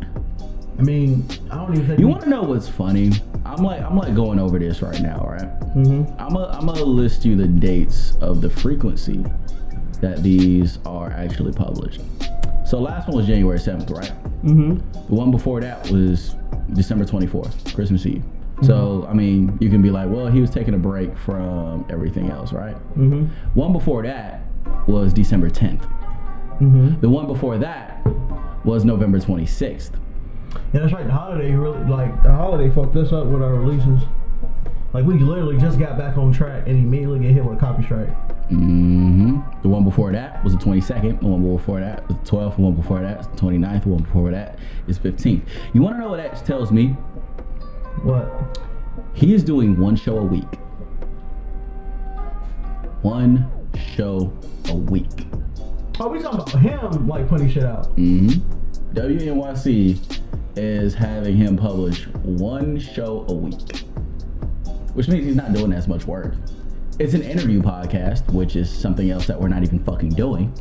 I 0.77 0.81
mean, 0.81 1.25
I 1.49 1.55
don't 1.55 1.73
even 1.73 1.87
think 1.87 1.99
You 2.01 2.09
want 2.09 2.23
to 2.23 2.29
know 2.29 2.41
what's 2.43 2.67
funny? 2.67 3.13
I'm 3.45 3.63
like 3.63 3.81
I'm 3.81 3.95
like 3.95 4.13
going 4.13 4.39
over 4.39 4.59
this 4.59 4.81
right 4.81 4.99
now, 5.01 5.25
right? 5.25 5.59
Mm-hmm. 5.73 6.19
I'm 6.19 6.33
gonna 6.33 6.47
I'm 6.47 6.65
gonna 6.65 6.83
list 6.83 7.23
you 7.23 7.37
the 7.37 7.47
dates 7.47 8.17
of 8.17 8.41
the 8.41 8.49
frequency 8.49 9.23
that 10.01 10.21
these 10.21 10.79
are 10.85 11.11
actually 11.11 11.53
published. 11.53 12.01
So 12.65 12.79
last 12.79 13.07
one 13.07 13.15
was 13.15 13.25
January 13.25 13.57
7th, 13.57 13.89
right? 13.91 14.11
Mm-hmm. 14.43 14.79
The 15.07 15.15
one 15.15 15.31
before 15.31 15.61
that 15.61 15.89
was 15.91 16.35
December 16.73 17.05
24th, 17.05 17.73
Christmas 17.73 18.05
Eve. 18.05 18.23
So 18.63 19.05
I 19.09 19.13
mean, 19.13 19.57
you 19.61 19.69
can 19.69 19.81
be 19.81 19.91
like, 19.91 20.09
well, 20.09 20.27
he 20.27 20.41
was 20.41 20.49
taking 20.49 20.73
a 20.73 20.77
break 20.77 21.17
from 21.19 21.85
everything 21.89 22.31
else, 22.31 22.51
right? 22.51 22.75
hmm 22.95 23.27
One 23.53 23.71
before 23.71 24.03
that 24.03 24.41
was 24.87 25.13
December 25.13 25.49
10th. 25.49 25.83
hmm 26.59 26.99
The 27.01 27.09
one 27.09 27.27
before 27.27 27.57
that 27.57 28.05
was 28.63 28.85
November 28.85 29.19
26th. 29.19 29.91
Yeah, 30.73 30.81
that's 30.81 30.93
right. 30.93 31.05
The 31.05 31.11
holiday 31.13 31.51
really 31.53 31.83
like 31.85 32.23
the 32.23 32.31
holiday 32.31 32.73
fucked 32.73 32.95
us 32.95 33.11
up 33.11 33.27
with 33.27 33.41
our 33.41 33.55
releases. 33.55 34.01
Like 34.93 35.03
we 35.05 35.19
literally 35.19 35.57
just 35.57 35.77
got 35.77 35.97
back 35.97 36.17
on 36.17 36.31
track 36.31 36.67
and 36.67 36.77
immediately 36.77 37.19
get 37.19 37.31
hit 37.31 37.43
with 37.43 37.57
a 37.57 37.59
copy 37.59 37.83
strike. 37.83 38.09
hmm 38.47 39.39
The 39.61 39.67
one 39.67 39.83
before 39.83 40.11
that 40.13 40.41
was 40.43 40.53
the 40.53 40.59
22nd. 40.59 41.19
The 41.19 41.27
one 41.27 41.55
before 41.57 41.81
that 41.81 42.07
was 42.07 42.17
the 42.17 42.23
12th. 42.37 42.55
The 42.55 42.61
one 42.61 42.73
before 42.75 43.01
that 43.01 43.17
was 43.17 43.27
the 43.27 43.35
29th. 43.37 43.83
The 43.83 43.89
one 43.89 44.03
before 44.03 44.31
that 44.31 44.57
is 44.87 44.97
15th. 44.97 45.41
You 45.73 45.81
want 45.81 45.95
to 45.97 45.99
know 45.99 46.09
what 46.09 46.17
that 46.17 46.45
tells 46.45 46.71
me? 46.71 46.95
What? 48.03 48.59
He 49.13 49.33
is 49.33 49.43
doing 49.43 49.77
one 49.79 49.95
show 49.97 50.17
a 50.17 50.23
week. 50.23 50.47
One 53.01 53.49
show 53.77 54.31
a 54.69 54.75
week. 54.75 55.25
Oh, 55.99 56.09
we 56.09 56.19
talking 56.19 56.39
about 56.41 56.59
him 56.59 57.07
like 57.07 57.27
putting 57.27 57.49
shit 57.49 57.63
out. 57.63 57.85
hmm 57.95 58.27
WNYC 58.93 60.21
is 60.57 60.93
having 60.93 61.35
him 61.35 61.57
publish 61.57 62.07
one 62.23 62.79
show 62.79 63.25
a 63.29 63.33
week, 63.33 63.79
which 64.93 65.07
means 65.07 65.25
he's 65.25 65.35
not 65.35 65.53
doing 65.53 65.73
as 65.73 65.87
much 65.87 66.05
work. 66.05 66.35
It's 66.97 67.13
an 67.13 67.21
interview 67.23 67.61
podcast, 67.61 68.31
which 68.31 68.55
is 68.55 68.69
something 68.69 69.09
else 69.11 69.27
that 69.27 69.39
we're 69.39 69.49
not 69.49 69.63
even 69.63 69.83
fucking 69.83 70.09
doing. 70.11 70.53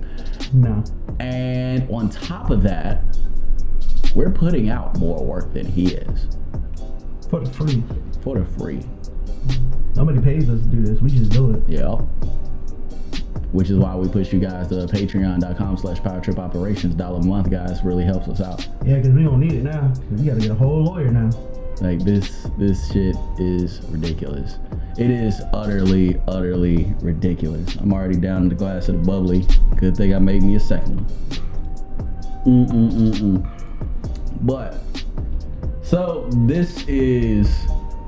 No. 0.52 0.82
And 1.20 1.88
on 1.90 2.08
top 2.10 2.50
of 2.50 2.62
that, 2.64 3.04
we're 4.16 4.30
putting 4.32 4.68
out 4.68 4.98
more 4.98 5.24
work 5.24 5.52
than 5.52 5.64
he 5.66 5.94
is 5.94 6.26
For 7.30 7.40
the 7.40 7.50
free. 7.50 7.82
for 8.22 8.38
the 8.40 8.44
free. 8.58 8.80
Nobody 9.94 10.20
pays 10.20 10.50
us 10.50 10.60
to 10.60 10.66
do 10.66 10.82
this. 10.84 11.00
We 11.00 11.10
just 11.10 11.30
do 11.30 11.52
it. 11.52 11.62
Yeah. 11.68 12.00
Which 13.54 13.70
is 13.70 13.78
why 13.78 13.94
we 13.94 14.08
push 14.08 14.32
you 14.32 14.40
guys 14.40 14.66
to 14.68 14.74
patreon.com 14.74 15.76
slash 15.76 16.02
power 16.02 16.20
trip 16.20 16.40
operations. 16.40 16.96
Dollar 16.96 17.20
a 17.20 17.22
month, 17.22 17.50
guys, 17.50 17.84
really 17.84 18.02
helps 18.02 18.26
us 18.26 18.40
out. 18.40 18.66
Yeah, 18.84 18.96
because 18.96 19.12
we 19.12 19.22
don't 19.22 19.38
need 19.38 19.52
it 19.52 19.62
now 19.62 19.92
We 20.10 20.24
got 20.24 20.34
to 20.34 20.40
get 20.40 20.50
a 20.50 20.54
whole 20.54 20.82
lawyer 20.82 21.12
now. 21.12 21.30
Like 21.80 22.00
this 22.00 22.48
this 22.58 22.90
shit 22.90 23.14
is 23.38 23.80
ridiculous. 23.90 24.58
It 24.98 25.08
is 25.08 25.40
utterly, 25.52 26.20
utterly 26.26 26.92
ridiculous. 27.00 27.76
I'm 27.76 27.92
already 27.92 28.16
down 28.16 28.42
in 28.42 28.48
the 28.48 28.56
glass 28.56 28.88
of 28.88 28.96
the 28.96 29.02
bubbly. 29.08 29.46
Good 29.76 29.96
thing 29.96 30.12
I 30.16 30.18
made 30.18 30.42
me 30.42 30.56
a 30.56 30.60
second 30.60 30.96
one. 30.96 32.66
Mm-mm-mm-mm. 32.66 33.48
But 34.40 34.80
so 35.84 36.28
this 36.48 36.84
is 36.88 37.48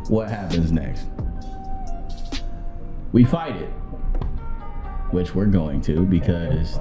what 0.09 0.29
happens 0.29 0.73
next. 0.73 1.07
We 3.13 3.25
fight 3.25 3.55
it. 3.55 3.71
Which 5.17 5.35
we're 5.35 5.47
going 5.47 5.81
to 5.83 6.05
because 6.05 6.79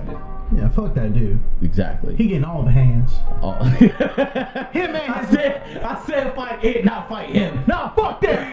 Yeah, 0.53 0.67
fuck 0.67 0.93
that 0.95 1.13
dude. 1.13 1.39
exactly. 1.61 2.17
He 2.17 2.27
getting 2.27 2.43
all 2.43 2.63
the 2.63 2.71
hands. 2.71 3.13
Oh. 3.41 3.53
Him 4.73 4.93
and 4.93 4.97
I 5.13 5.25
said, 5.31 5.77
I 5.81 6.03
said 6.05 6.35
fight 6.35 6.61
it, 6.65 6.83
not 6.83 7.07
fight 7.07 7.29
him. 7.29 7.63
Nah, 7.65 7.89
fuck 7.95 8.19
that. 8.21 8.51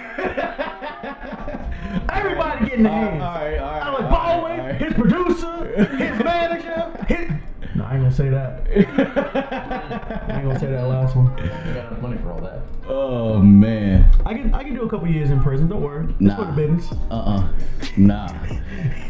Everybody 2.12 2.64
getting 2.66 2.84
the 2.84 2.90
All 2.90 3.02
right, 3.02 3.10
hands. 3.10 3.22
all 3.22 3.34
right, 3.34 3.58
all 3.58 3.72
right, 3.72 3.82
Alec 3.82 4.04
all 4.04 4.10
Baldwin, 4.10 4.50
right, 4.52 4.60
all 4.60 4.66
right. 4.66 4.80
his 4.80 4.94
producer, 4.94 5.86
his 5.96 6.24
manager, 6.24 7.04
his. 7.08 7.30
No, 7.74 7.84
I 7.84 7.94
ain't 7.94 8.02
gonna 8.02 8.14
say 8.14 8.28
that. 8.28 8.66
I 10.28 10.34
ain't 10.36 10.44
gonna 10.46 10.58
say 10.60 10.66
that 10.66 10.82
last 10.86 11.16
one. 11.16 11.26
You 11.38 11.44
got 11.74 11.86
enough 11.86 12.02
money 12.02 12.18
for 12.18 12.32
all 12.32 12.40
that. 12.42 12.60
oh 12.86 13.38
man. 13.38 14.11
I 14.24 14.34
can 14.34 14.54
I 14.54 14.62
can 14.62 14.74
do 14.74 14.82
a 14.82 14.88
couple 14.88 15.08
years 15.08 15.30
in 15.30 15.40
prison. 15.42 15.68
Don't 15.68 15.82
worry. 15.82 16.04
It's 16.08 16.20
Nah. 16.20 16.36
for 16.36 16.44
the 16.44 16.52
business. 16.52 16.92
Uh-uh. 17.10 17.48
Nah. 17.96 18.28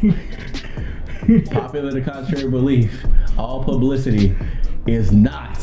Popular 1.53 1.93
to 1.93 2.01
contrary 2.01 2.51
belief, 2.51 3.05
all 3.39 3.63
publicity 3.63 4.35
is 4.87 5.13
not 5.13 5.59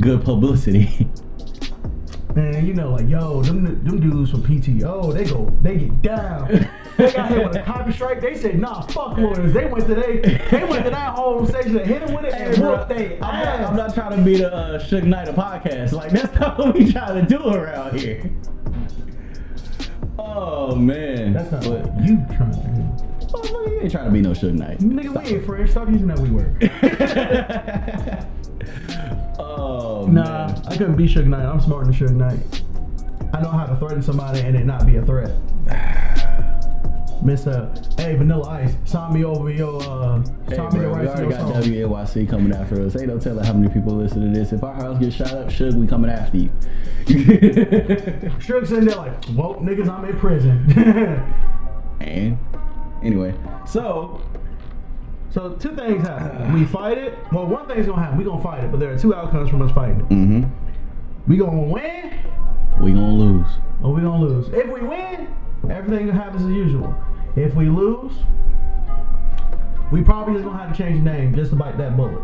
good 0.00 0.22
publicity. 0.24 1.08
Man, 2.36 2.64
you 2.66 2.72
know, 2.72 2.92
like 2.92 3.08
yo, 3.08 3.42
them 3.42 3.64
them 3.84 4.00
dudes 4.00 4.30
from 4.30 4.42
PTO, 4.42 5.12
they 5.12 5.24
go, 5.24 5.50
they 5.62 5.76
get 5.76 6.02
down. 6.02 6.48
They 6.96 7.10
got 7.12 7.28
hit 7.30 7.46
with 7.46 7.56
a 7.56 7.62
copy 7.62 7.92
strike. 7.92 8.20
They 8.20 8.36
said, 8.36 8.58
nah, 8.58 8.82
fuck 8.82 9.16
lawyers. 9.18 9.52
They 9.52 9.66
went 9.66 9.86
to 9.86 9.94
they, 9.94 10.18
they 10.50 10.64
went 10.64 10.84
to 10.84 10.90
that 10.90 11.14
whole 11.14 11.44
station 11.46 11.78
and 11.78 11.86
hit 11.90 12.02
him 12.02 12.14
with 12.14 12.24
it 12.26 12.34
and 12.34 12.56
bro, 12.56 12.76
whooped 12.76 12.88
they 12.90 13.18
I'm, 13.20 13.44
not. 13.44 13.60
I'm 13.70 13.76
not 13.76 13.94
trying 13.94 14.16
to 14.16 14.22
be 14.22 14.36
the 14.36 14.54
uh, 14.54 14.78
Suge 14.78 15.04
Knight 15.04 15.28
of 15.28 15.34
podcast. 15.34 15.92
Like 15.92 16.10
that's 16.12 16.38
not 16.38 16.58
what 16.58 16.74
we 16.74 16.90
trying 16.92 17.26
to 17.26 17.38
do 17.38 17.48
around 17.48 17.98
here. 17.98 18.30
Oh 20.34 20.74
man. 20.74 21.32
That's 21.32 21.50
not 21.52 21.62
But- 21.62 21.86
what 21.92 22.04
you 22.04 22.16
trying 22.36 22.52
to 22.52 22.58
do. 22.58 23.06
Oh, 23.34 23.66
you 23.66 23.80
ain't 23.80 23.90
trying 23.90 24.04
to 24.06 24.10
be 24.10 24.20
no 24.20 24.30
Suge 24.30 24.52
Knight. 24.54 24.78
Nigga, 24.78 25.22
we 25.24 25.30
ain't 25.36 25.46
French. 25.46 25.70
Stop 25.70 25.88
using 25.88 26.06
that 26.08 26.18
we 26.18 26.30
word. 26.30 26.56
oh 29.38 30.06
Nah, 30.06 30.48
man. 30.48 30.62
I 30.68 30.76
couldn't 30.76 30.96
be 30.96 31.06
Suge 31.08 31.26
Knight. 31.26 31.44
I'm 31.46 31.60
smarter 31.60 31.90
than 31.90 31.94
Suge 31.94 32.14
Knight. 32.14 32.62
I 33.34 33.40
know 33.40 33.50
how 33.50 33.64
to 33.66 33.76
threaten 33.76 34.02
somebody 34.02 34.40
and 34.40 34.54
it 34.56 34.66
not 34.66 34.84
be 34.86 34.96
a 34.96 35.04
threat. 35.04 35.30
Miss 37.22 37.46
uh, 37.46 37.72
hey 37.96 38.16
Vanilla 38.16 38.48
Ice, 38.50 38.74
sign 38.84 39.14
me 39.14 39.24
over 39.24 39.48
your 39.48 39.80
uh, 39.82 40.22
Hey, 40.48 40.56
sign 40.56 40.72
me 40.72 40.80
the 40.80 40.88
bro, 40.88 40.94
we 40.94 41.06
rights 41.06 41.12
to 41.12 41.24
already 41.24 41.30
got 41.30 41.40
song. 41.40 41.62
WNYC 41.62 42.28
coming 42.28 42.52
after 42.52 42.82
us. 42.84 42.96
Ain't 42.96 43.06
no 43.08 43.18
telling 43.18 43.44
how 43.44 43.52
many 43.52 43.72
people 43.72 43.94
listen 43.94 44.32
to 44.32 44.38
this. 44.38 44.52
If 44.52 44.64
our 44.64 44.74
house 44.74 44.98
gets 44.98 45.14
shot 45.14 45.32
up, 45.32 45.46
Suge, 45.48 45.74
we 45.74 45.86
coming 45.86 46.10
after 46.10 46.36
you. 46.36 46.48
Suge 47.06 48.66
sitting 48.66 48.86
there 48.86 48.96
like, 48.96 49.12
well, 49.36 49.54
niggas, 49.60 49.88
I'm 49.88 50.04
in 50.04 50.18
prison. 50.18 50.68
and 52.00 52.38
anyway, 53.04 53.34
so 53.66 54.20
so 55.30 55.52
two 55.54 55.76
things 55.76 56.06
happen. 56.06 56.52
We 56.52 56.64
fight 56.64 56.98
it. 56.98 57.16
Well, 57.32 57.46
one 57.46 57.68
thing's 57.68 57.86
gonna 57.86 58.02
happen. 58.02 58.18
We 58.18 58.24
gonna 58.24 58.42
fight 58.42 58.64
it, 58.64 58.70
but 58.72 58.80
there 58.80 58.92
are 58.92 58.98
two 58.98 59.14
outcomes 59.14 59.48
from 59.48 59.62
us 59.62 59.70
fighting 59.72 60.00
it. 60.00 60.06
hmm 60.06 60.42
We 61.28 61.36
gonna 61.36 61.62
win 61.62 62.18
we 62.80 62.92
gonna 62.92 63.12
lose. 63.12 63.46
or 63.82 63.92
we 63.94 64.00
gonna 64.02 64.24
lose. 64.24 64.48
If 64.48 64.66
we 64.66 64.80
win, 64.80 65.28
everything 65.70 66.08
happens 66.08 66.42
as 66.42 66.50
usual. 66.50 66.92
If 67.36 67.54
we 67.54 67.66
lose, 67.68 68.12
we 69.90 70.02
probably 70.02 70.34
just 70.34 70.44
gonna 70.44 70.58
have 70.58 70.76
to 70.76 70.82
change 70.82 71.02
the 71.02 71.10
name 71.10 71.34
just 71.34 71.50
to 71.50 71.56
bite 71.56 71.76
that 71.78 71.96
bullet, 71.96 72.22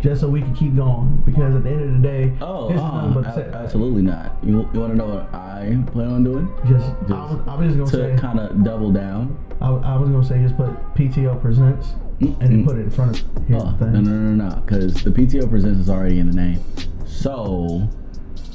just 0.00 0.20
so 0.20 0.28
we 0.28 0.40
can 0.40 0.54
keep 0.54 0.74
going. 0.76 1.22
Because 1.24 1.54
at 1.54 1.62
the 1.64 1.70
end 1.70 1.82
of 1.96 2.02
the 2.02 2.08
day, 2.08 2.32
Oh, 2.40 2.70
is 2.72 2.80
uh, 2.80 3.06
nothing 3.06 3.22
but 3.22 3.38
a 3.38 3.56
absolutely 3.56 4.02
not. 4.02 4.36
You, 4.42 4.68
you 4.72 4.80
want 4.80 4.92
to 4.92 4.96
know 4.96 5.06
what 5.06 5.34
I 5.34 5.76
plan 5.92 6.08
on 6.12 6.24
doing? 6.24 6.48
Just, 6.66 6.86
I, 6.86 6.90
Just 7.00 7.10
was, 7.10 7.40
I 7.48 7.54
was 7.54 7.74
just 7.74 7.92
gonna 7.92 8.10
to 8.10 8.16
say, 8.16 8.20
kind 8.20 8.40
of 8.40 8.64
double 8.64 8.92
down. 8.92 9.36
I, 9.60 9.68
I 9.70 9.96
was 9.96 10.08
gonna 10.10 10.24
say, 10.24 10.40
just 10.42 10.56
put 10.56 10.70
PTO 10.94 11.40
presents 11.40 11.94
and 12.20 12.36
then 12.40 12.64
Mm-mm. 12.64 12.66
put 12.66 12.76
it 12.78 12.82
in 12.82 12.90
front 12.90 13.20
of. 13.20 13.46
Here's 13.46 13.62
Oh, 13.62 13.76
the 13.78 13.86
no, 13.86 14.00
no, 14.00 14.10
no, 14.32 14.48
no, 14.48 14.56
because 14.62 14.94
the 15.04 15.10
PTO 15.10 15.48
presents 15.48 15.78
is 15.80 15.88
already 15.90 16.18
in 16.18 16.28
the 16.30 16.36
name. 16.36 16.60
So 17.06 17.88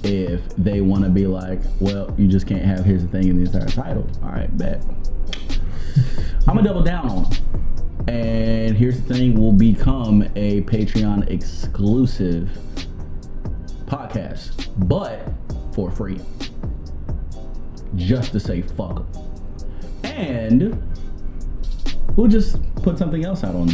if 0.04 0.42
they 0.58 0.82
want 0.82 1.04
to 1.06 1.10
be 1.10 1.28
like, 1.28 1.62
well, 1.80 2.14
you 2.18 2.28
just 2.28 2.46
can't 2.46 2.62
have 2.64 2.84
here's 2.86 3.04
the 3.04 3.08
thing 3.10 3.28
in 3.30 3.42
the 3.42 3.50
entire 3.50 3.68
title. 3.70 4.06
All 4.22 4.30
right, 4.30 4.56
bet. 4.58 4.84
I'm 6.48 6.56
gonna 6.56 6.64
double 6.64 6.84
down 6.84 7.10
on 7.10 7.24
them. 7.24 8.06
And 8.08 8.78
here's 8.78 9.02
the 9.02 9.14
thing: 9.14 9.40
we'll 9.40 9.52
become 9.52 10.24
a 10.36 10.62
Patreon 10.64 11.30
exclusive 11.30 12.50
podcast, 13.86 14.70
but 14.88 15.28
for 15.74 15.90
free, 15.92 16.20
just 17.96 18.32
to 18.34 18.40
say 18.40 18.62
fuck 18.62 19.00
'em. 19.00 19.08
And 20.04 20.84
we'll 22.16 22.28
just 22.28 22.58
put 22.76 22.98
something 22.98 23.24
else 23.26 23.44
out 23.44 23.56
on 23.56 23.70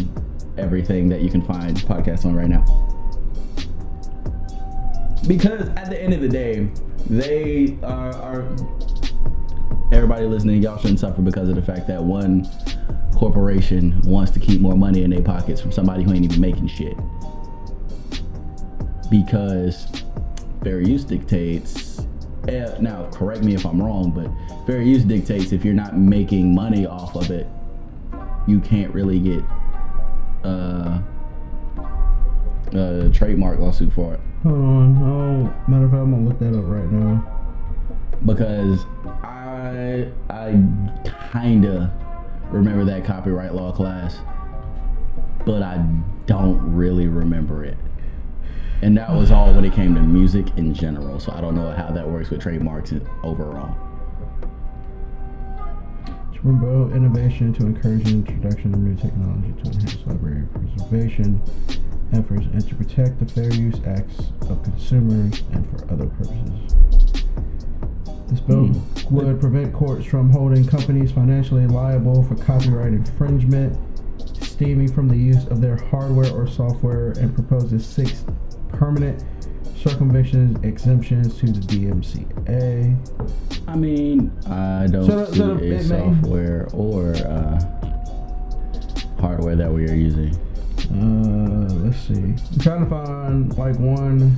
everything 0.57 1.09
that 1.09 1.21
you 1.21 1.29
can 1.29 1.41
find 1.41 1.75
podcasts 1.77 2.25
on 2.25 2.35
right 2.35 2.49
now. 2.49 2.63
Because 5.27 5.69
at 5.69 5.89
the 5.89 6.01
end 6.01 6.13
of 6.13 6.21
the 6.21 6.29
day, 6.29 6.69
they 7.09 7.77
are, 7.83 8.13
are 8.15 8.55
everybody 9.91 10.25
listening, 10.25 10.61
y'all 10.61 10.77
shouldn't 10.77 10.99
suffer 10.99 11.21
because 11.21 11.49
of 11.49 11.55
the 11.55 11.61
fact 11.61 11.87
that 11.87 12.01
one 12.03 12.47
corporation 13.15 13.99
wants 14.05 14.31
to 14.31 14.39
keep 14.39 14.61
more 14.61 14.75
money 14.75 15.03
in 15.03 15.09
their 15.09 15.21
pockets 15.21 15.59
from 15.59 15.71
somebody 15.71 16.03
who 16.03 16.13
ain't 16.13 16.25
even 16.25 16.39
making 16.39 16.67
shit. 16.67 16.95
Because 19.09 19.87
fair 20.63 20.81
use 20.81 21.03
dictates. 21.03 22.05
eh, 22.47 22.75
Now, 22.79 23.09
correct 23.11 23.43
me 23.43 23.55
if 23.55 23.65
I'm 23.65 23.81
wrong, 23.81 24.11
but 24.11 24.29
fair 24.67 24.81
use 24.81 25.03
dictates 25.03 25.51
if 25.51 25.65
you're 25.65 25.73
not 25.73 25.97
making 25.97 26.53
money 26.53 26.85
off 26.85 27.15
of 27.15 27.31
it, 27.31 27.47
you 28.47 28.59
can't 28.59 28.93
really 28.93 29.19
get 29.19 29.43
uh, 30.43 30.99
a 32.73 33.09
trademark 33.11 33.59
lawsuit 33.59 33.91
for 33.93 34.13
it. 34.13 34.19
Hold 34.43 34.55
on. 34.55 35.03
Oh, 35.03 35.53
matter 35.69 35.85
of 35.85 35.91
fact, 35.91 36.01
I'm 36.01 36.11
gonna 36.11 36.27
look 36.29 36.39
that 36.39 36.57
up 36.57 36.63
right 36.65 36.89
now. 36.91 37.25
because 38.25 38.85
I 40.29 40.61
kinda 41.31 41.91
remember 42.51 42.85
that 42.85 43.05
copyright 43.05 43.53
law 43.53 43.71
class, 43.71 44.19
but 45.45 45.61
I 45.61 45.77
don't 46.25 46.75
really 46.75 47.07
remember 47.07 47.63
it. 47.63 47.77
And 48.81 48.95
that 48.97 49.11
was 49.13 49.29
all 49.31 49.53
when 49.53 49.65
it 49.65 49.73
came 49.73 49.93
to 49.95 50.01
music 50.01 50.47
in 50.57 50.73
general. 50.73 51.19
So 51.19 51.33
I 51.33 51.41
don't 51.41 51.55
know 51.55 51.71
how 51.71 51.91
that 51.91 52.07
works 52.09 52.29
with 52.29 52.41
trademarks 52.41 52.93
overall. 53.23 53.75
To 56.33 56.39
promote 56.39 56.93
innovation, 56.93 57.51
to 57.55 57.65
encourage 57.65 58.05
the 58.05 58.11
introduction 58.11 58.73
of 58.73 58.79
new 58.79 58.95
technology, 58.95 59.53
to 59.63 59.71
enhance 59.71 60.05
library 60.05 60.47
preservation 60.53 61.41
efforts, 62.13 62.45
and 62.53 62.67
to 62.67 62.75
protect 62.75 63.19
the 63.19 63.25
fair 63.25 63.51
use 63.53 63.81
acts 63.85 64.31
of 64.49 64.63
consumers 64.63 65.43
and 65.51 65.69
for 65.69 65.91
other 65.91 66.07
purposes. 66.07 67.18
This 68.29 68.39
bill 68.41 68.67
Hmm. 68.67 69.15
would 69.15 69.39
prevent 69.39 69.73
courts 69.73 70.05
from 70.05 70.29
holding 70.29 70.65
companies 70.65 71.11
financially 71.11 71.65
liable 71.67 72.23
for 72.23 72.35
copyright 72.35 72.93
infringement 72.93 73.75
stemming 74.41 74.91
from 74.91 75.07
the 75.07 75.15
use 75.17 75.45
of 75.47 75.61
their 75.61 75.77
hardware 75.77 76.31
or 76.33 76.45
software 76.47 77.11
and 77.19 77.33
proposes 77.33 77.85
six 77.85 78.25
permanent 78.73 79.23
circumventions 79.77 80.57
exemptions 80.63 81.37
to 81.37 81.45
the 81.47 81.59
DMCA. 81.61 82.95
I 83.67 83.75
mean, 83.75 84.31
I 84.47 84.87
don't 84.87 85.05
So 85.05 85.25
see 85.31 85.37
so 85.37 85.51
a 85.51 85.55
it 85.55 85.61
may- 85.71 85.81
software 85.83 86.67
or 86.73 87.13
uh, 87.15 87.59
hardware 89.19 89.55
that 89.55 89.71
we 89.71 89.87
are 89.89 89.95
using. 89.95 90.35
Uh, 90.91 91.67
let's 91.85 91.97
see. 91.97 92.13
I'm 92.15 92.59
trying 92.59 92.83
to 92.83 92.89
find 92.89 93.57
like 93.57 93.77
one 93.79 94.37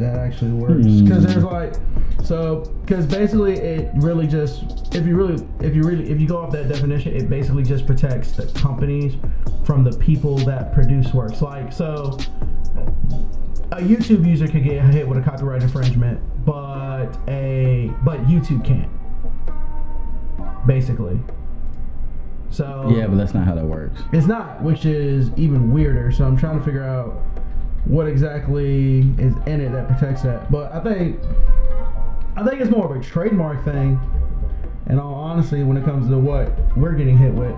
that 0.00 0.18
actually 0.18 0.52
works 0.52 0.84
hmm. 0.84 1.04
because 1.04 1.24
there's 1.24 1.44
like 1.44 1.74
so 2.24 2.60
because 2.84 3.06
basically 3.06 3.54
it 3.54 3.90
really 3.96 4.26
just 4.26 4.94
if 4.94 5.06
you 5.06 5.16
really 5.16 5.46
if 5.60 5.74
you 5.74 5.82
really 5.82 6.10
if 6.10 6.20
you 6.20 6.26
go 6.26 6.38
off 6.38 6.50
that 6.50 6.68
definition 6.68 7.14
it 7.14 7.30
basically 7.30 7.62
just 7.62 7.86
protects 7.86 8.32
the 8.32 8.46
companies 8.58 9.16
from 9.70 9.84
the 9.84 9.96
people 9.98 10.36
that 10.38 10.72
produce 10.72 11.14
works. 11.14 11.42
Like 11.42 11.72
so, 11.72 12.18
a 13.70 13.76
YouTube 13.76 14.26
user 14.26 14.48
could 14.48 14.64
get 14.64 14.82
hit 14.86 15.06
with 15.06 15.18
a 15.18 15.22
copyright 15.22 15.62
infringement, 15.62 16.20
but 16.44 17.16
a 17.28 17.92
but 18.02 18.18
YouTube 18.24 18.64
can't. 18.64 18.90
Basically. 20.66 21.20
So 22.50 22.92
Yeah, 22.92 23.06
but 23.06 23.16
that's 23.16 23.32
not 23.32 23.46
how 23.46 23.54
that 23.54 23.64
works. 23.64 24.02
it's 24.12 24.26
not, 24.26 24.60
which 24.60 24.84
is 24.84 25.30
even 25.36 25.70
weirder. 25.70 26.10
So 26.10 26.24
I'm 26.24 26.36
trying 26.36 26.58
to 26.58 26.64
figure 26.64 26.82
out 26.82 27.22
what 27.84 28.06
exactly 28.06 29.00
is 29.18 29.34
in 29.46 29.60
it 29.60 29.72
that 29.72 29.88
protects 29.88 30.22
that. 30.22 30.50
But 30.50 30.72
I 30.72 30.80
think 30.80 31.20
I 32.36 32.44
think 32.44 32.60
it's 32.60 32.70
more 32.70 32.94
of 32.94 33.00
a 33.00 33.04
trademark 33.04 33.64
thing. 33.64 34.00
And 34.86 34.98
all 34.98 35.14
honesty, 35.14 35.62
when 35.62 35.76
it 35.76 35.84
comes 35.84 36.08
to 36.08 36.18
what 36.18 36.52
we're 36.76 36.94
getting 36.94 37.16
hit 37.16 37.32
with, 37.32 37.54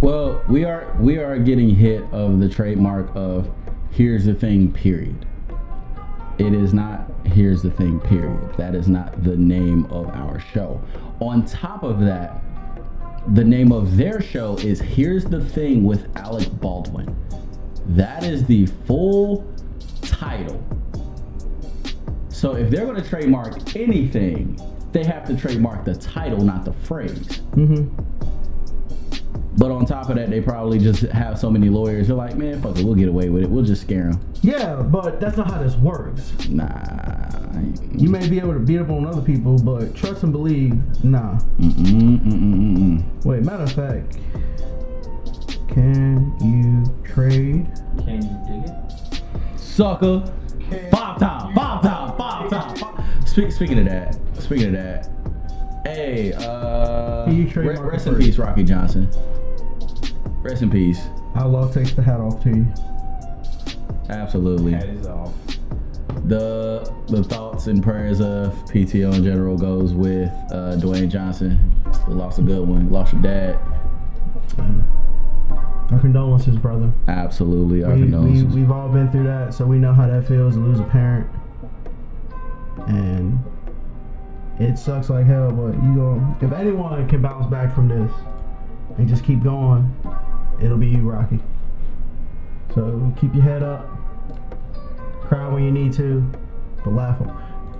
Well, 0.00 0.42
we 0.48 0.64
are 0.64 0.94
we 0.98 1.18
are 1.18 1.38
getting 1.38 1.70
hit 1.70 2.02
of 2.12 2.40
the 2.40 2.48
trademark 2.48 3.08
of 3.14 3.50
here's 3.90 4.24
the 4.24 4.34
thing 4.34 4.72
period. 4.72 5.26
It 6.38 6.52
is 6.52 6.74
not 6.74 7.10
here's 7.24 7.62
the 7.62 7.70
thing 7.70 8.00
period. 8.00 8.56
That 8.56 8.74
is 8.74 8.88
not 8.88 9.22
the 9.24 9.36
name 9.36 9.86
of 9.86 10.08
our 10.08 10.38
show. 10.40 10.80
On 11.20 11.44
top 11.46 11.82
of 11.82 12.00
that, 12.00 12.42
the 13.34 13.44
name 13.44 13.72
of 13.72 13.96
their 13.96 14.20
show 14.20 14.56
is 14.58 14.80
Here's 14.80 15.24
the 15.24 15.44
Thing 15.44 15.82
with 15.84 16.06
Alec 16.16 16.48
Baldwin. 16.60 17.16
That 17.90 18.24
is 18.24 18.44
the 18.46 18.66
full 18.86 19.46
title. 20.02 20.62
So 22.28 22.54
if 22.56 22.70
they're 22.70 22.84
going 22.84 23.02
to 23.02 23.08
trademark 23.08 23.76
anything, 23.76 24.60
they 24.92 25.04
have 25.04 25.24
to 25.26 25.36
trademark 25.36 25.84
the 25.84 25.94
title, 25.94 26.40
not 26.42 26.64
the 26.64 26.72
phrase. 26.72 27.40
mm-hmm. 27.54 27.86
But 29.58 29.70
on 29.70 29.86
top 29.86 30.10
of 30.10 30.16
that, 30.16 30.28
they 30.28 30.42
probably 30.42 30.78
just 30.78 31.00
have 31.02 31.38
so 31.38 31.50
many 31.50 31.70
lawyers. 31.70 32.08
They're 32.08 32.16
like, 32.16 32.36
man, 32.36 32.60
fuck 32.60 32.78
it, 32.78 32.84
we'll 32.84 32.94
get 32.94 33.08
away 33.08 33.30
with 33.30 33.44
it. 33.44 33.48
We'll 33.50 33.64
just 33.64 33.80
scare 33.82 34.10
them. 34.10 34.20
yeah, 34.42 34.82
but 34.82 35.18
that's 35.18 35.38
not 35.38 35.50
how 35.50 35.62
this 35.62 35.76
works. 35.76 36.34
Nah. 36.50 37.30
You 37.92 38.10
may 38.10 38.28
be 38.28 38.38
able 38.38 38.52
to 38.52 38.58
beat 38.60 38.80
up 38.80 38.90
on 38.90 39.06
other 39.06 39.22
people, 39.22 39.56
but 39.58 39.94
trust 39.94 40.24
and 40.24 40.32
believe, 40.32 40.74
nah. 41.02 41.38
Mm-mm, 41.58 42.20
mm-mm, 42.20 42.32
mm-mm. 42.32 43.24
Wait, 43.24 43.42
matter 43.44 43.62
of 43.62 43.72
fact, 43.72 44.18
can 45.68 46.34
you 46.40 46.84
trade? 47.04 47.66
Can 48.04 48.22
you 48.22 48.62
dig 48.62 48.70
it? 48.70 49.58
Sucker. 49.58 50.24
Bob 50.90 51.18
time, 51.20 51.54
Bob 51.54 51.82
time, 51.82 52.16
Bob 52.16 52.50
time. 52.50 52.78
Bob- 52.80 53.04
Speak, 53.26 53.52
speaking 53.52 53.78
of 53.78 53.84
that, 53.86 54.18
speaking 54.38 54.66
of 54.66 54.72
that, 54.72 55.08
hey, 55.84 56.32
uh, 56.32 57.24
Can 57.26 57.36
you 57.36 57.44
re- 57.44 57.50
trademark 57.50 57.92
rest 57.92 58.06
in 58.06 58.16
peace, 58.16 58.38
Rocky 58.38 58.62
Johnson. 58.64 59.08
Rest 60.42 60.62
in 60.62 60.70
peace. 60.70 61.00
I 61.34 61.44
love 61.44 61.74
takes 61.74 61.92
the 61.92 62.02
hat 62.02 62.20
off 62.20 62.42
to 62.44 62.50
you. 62.50 62.66
Absolutely. 64.08 64.72
That 64.72 64.88
is 64.88 65.06
off. 65.06 65.32
The 66.28 66.90
the 67.08 67.22
thoughts 67.22 67.66
and 67.66 67.82
prayers 67.82 68.20
of 68.20 68.52
PTO 68.66 69.14
in 69.14 69.22
general 69.24 69.56
goes 69.56 69.92
with 69.92 70.30
uh, 70.50 70.76
Dwayne 70.78 71.08
Johnson. 71.10 71.58
We 72.08 72.14
lost 72.14 72.38
a 72.38 72.42
good 72.42 72.66
one. 72.66 72.90
Lost 72.90 73.12
your 73.12 73.22
dad. 73.22 73.58
Our 75.90 76.00
condolences, 76.00 76.56
brother. 76.56 76.92
Absolutely. 77.06 77.84
Our 77.84 77.94
we, 77.94 78.02
we, 78.02 78.10
condolences. 78.10 78.54
we've 78.54 78.70
all 78.70 78.88
been 78.88 79.10
through 79.10 79.24
that, 79.24 79.54
so 79.54 79.64
we 79.64 79.78
know 79.78 79.92
how 79.92 80.08
that 80.08 80.26
feels 80.26 80.54
to 80.54 80.60
lose 80.60 80.80
a 80.80 80.84
parent. 80.84 81.28
And 82.88 83.42
it 84.58 84.78
sucks 84.78 85.10
like 85.10 85.26
hell, 85.26 85.50
but 85.50 85.74
you 85.82 85.94
go. 85.94 86.36
If 86.40 86.52
anyone 86.52 87.08
can 87.08 87.22
bounce 87.22 87.46
back 87.46 87.74
from 87.74 87.88
this 87.88 88.12
and 88.98 89.08
just 89.08 89.24
keep 89.24 89.42
going, 89.42 89.94
it'll 90.60 90.78
be 90.78 90.88
you, 90.88 91.08
Rocky. 91.08 91.38
So 92.74 93.12
keep 93.20 93.34
your 93.34 93.44
head 93.44 93.62
up, 93.62 93.88
cry 95.22 95.48
when 95.48 95.62
you 95.62 95.70
need 95.70 95.92
to, 95.94 96.20
but 96.84 96.92
laugh, 96.92 97.20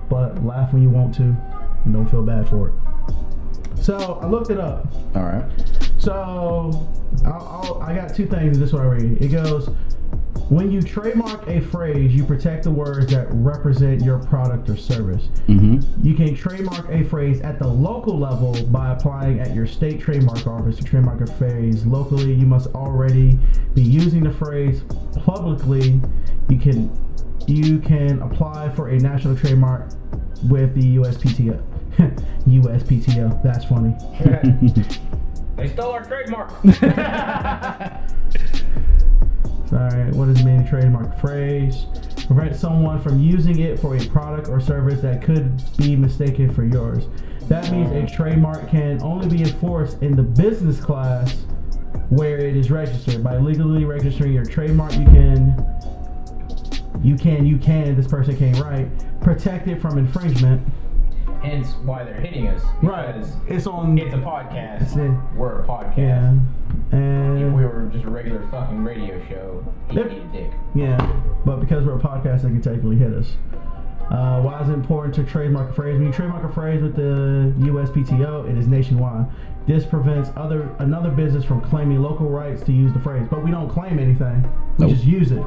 but 0.09 0.43
laugh 0.43 0.73
when 0.73 0.81
you 0.81 0.89
want 0.89 1.13
to, 1.15 1.23
and 1.83 1.93
don't 1.93 2.07
feel 2.09 2.23
bad 2.23 2.47
for 2.47 2.69
it. 2.69 3.83
So 3.83 4.19
I 4.21 4.27
looked 4.27 4.49
it 4.49 4.59
up. 4.59 4.87
All 5.15 5.23
right. 5.23 5.86
So 5.97 6.89
I'll, 7.25 7.31
I'll, 7.33 7.81
I 7.81 7.95
got 7.95 8.13
two 8.15 8.27
things 8.27 8.57
in 8.57 8.63
this 8.63 8.73
one 8.73 8.83
I 8.83 8.85
read. 8.85 9.21
It 9.21 9.29
goes, 9.29 9.69
when 10.49 10.71
you 10.71 10.81
trademark 10.81 11.45
a 11.47 11.59
phrase, 11.59 12.13
you 12.15 12.23
protect 12.23 12.63
the 12.63 12.71
words 12.71 13.11
that 13.11 13.27
represent 13.31 14.01
your 14.01 14.19
product 14.19 14.69
or 14.69 14.77
service. 14.77 15.27
Mm-hmm. 15.47 16.07
You 16.07 16.13
can 16.13 16.35
trademark 16.35 16.89
a 16.89 17.03
phrase 17.03 17.41
at 17.41 17.59
the 17.59 17.67
local 17.67 18.17
level 18.17 18.63
by 18.67 18.93
applying 18.93 19.41
at 19.41 19.53
your 19.53 19.67
state 19.67 19.99
trademark 19.99 20.47
office 20.47 20.77
to 20.77 20.83
trademark 20.83 21.19
a 21.21 21.27
phrase. 21.27 21.85
Locally, 21.85 22.33
you 22.33 22.45
must 22.45 22.67
already 22.67 23.37
be 23.73 23.81
using 23.81 24.23
the 24.23 24.31
phrase. 24.31 24.83
Publicly, 25.17 25.99
you 26.47 26.57
can 26.57 26.97
you 27.45 27.79
can 27.79 28.21
apply 28.21 28.69
for 28.69 28.89
a 28.89 28.99
national 28.99 29.35
trademark 29.35 29.89
with 30.49 30.73
the 30.75 30.97
USPTO. 30.97 31.61
USPTO. 32.47 33.43
That's 33.43 33.65
funny. 33.65 33.95
They 35.57 35.67
stole 35.69 35.91
our 35.91 36.03
trademark. 36.03 36.51
Sorry, 39.69 40.11
what 40.11 40.29
is 40.29 40.45
mean? 40.45 40.65
Trademark 40.65 41.19
phrase. 41.19 41.87
Prevent 42.27 42.55
someone 42.55 43.01
from 43.01 43.19
using 43.19 43.59
it 43.59 43.79
for 43.79 43.97
a 43.97 44.05
product 44.05 44.47
or 44.49 44.61
service 44.61 45.01
that 45.01 45.21
could 45.21 45.61
be 45.77 45.95
mistaken 45.95 46.53
for 46.53 46.63
yours. 46.63 47.07
That 47.49 47.71
means 47.71 47.91
a 47.91 48.05
trademark 48.15 48.69
can 48.69 49.01
only 49.01 49.27
be 49.27 49.41
enforced 49.43 50.01
in 50.01 50.15
the 50.15 50.23
business 50.23 50.79
class 50.79 51.45
where 52.09 52.37
it 52.37 52.55
is 52.55 52.69
registered. 52.69 53.23
By 53.23 53.37
legally 53.37 53.83
registering 53.83 54.33
your 54.33 54.45
trademark, 54.45 54.93
you 54.93 55.05
can, 55.05 55.65
you 57.01 57.15
can, 57.15 57.45
you 57.45 57.57
can, 57.57 57.95
this 57.95 58.07
person 58.07 58.37
can't 58.37 58.59
write, 58.59 58.87
protect 59.21 59.67
it 59.67 59.81
from 59.81 59.97
infringement. 59.97 60.65
Hence 61.41 61.73
why 61.83 62.03
they're 62.03 62.13
hitting 62.19 62.47
us. 62.47 62.61
Right. 62.81 63.15
It's 63.47 63.67
on, 63.67 63.97
it's 63.97 64.13
a 64.13 64.17
podcast. 64.17 64.81
It's 64.81 64.95
a- 64.95 65.21
We're 65.35 65.59
a 65.61 65.67
podcast. 65.67 65.97
yeah. 65.97 66.33
And 66.91 67.37
If 67.41 67.53
we 67.53 67.63
were 67.65 67.89
just 67.91 68.05
a 68.05 68.09
regular 68.09 68.41
fucking 68.49 68.83
radio 68.83 69.19
show, 69.29 69.63
he'd 69.89 69.97
Yep. 69.97 70.09
be 70.09 70.17
a 70.17 70.23
dick. 70.43 70.51
Yeah, 70.73 71.11
but 71.45 71.59
because 71.59 71.85
we're 71.85 71.95
a 71.95 71.99
podcast, 71.99 72.41
they 72.41 72.49
can 72.49 72.61
technically 72.61 72.95
hit 72.97 73.13
us. 73.13 73.37
Uh, 74.09 74.41
why 74.41 74.59
is 74.61 74.69
it 74.69 74.73
important 74.73 75.13
to 75.15 75.23
trademark 75.23 75.69
a 75.69 75.73
phrase? 75.73 75.95
When 75.97 76.07
you 76.07 76.13
trademark 76.13 76.43
a 76.43 76.49
phrase 76.53 76.81
with 76.81 76.95
the 76.95 77.53
USPTO, 77.59 78.49
it 78.49 78.57
is 78.57 78.67
nationwide. 78.67 79.25
This 79.67 79.85
prevents 79.85 80.31
other 80.37 80.69
another 80.79 81.09
business 81.11 81.43
from 81.43 81.59
claiming 81.61 82.01
local 82.01 82.29
rights 82.29 82.63
to 82.63 82.71
use 82.71 82.93
the 82.93 82.99
phrase. 82.99 83.27
But 83.29 83.43
we 83.43 83.51
don't 83.51 83.67
claim 83.69 83.99
anything; 83.99 84.43
we 84.77 84.85
Nope. 84.85 84.89
just 84.91 85.03
use 85.05 85.31
it. 85.33 85.43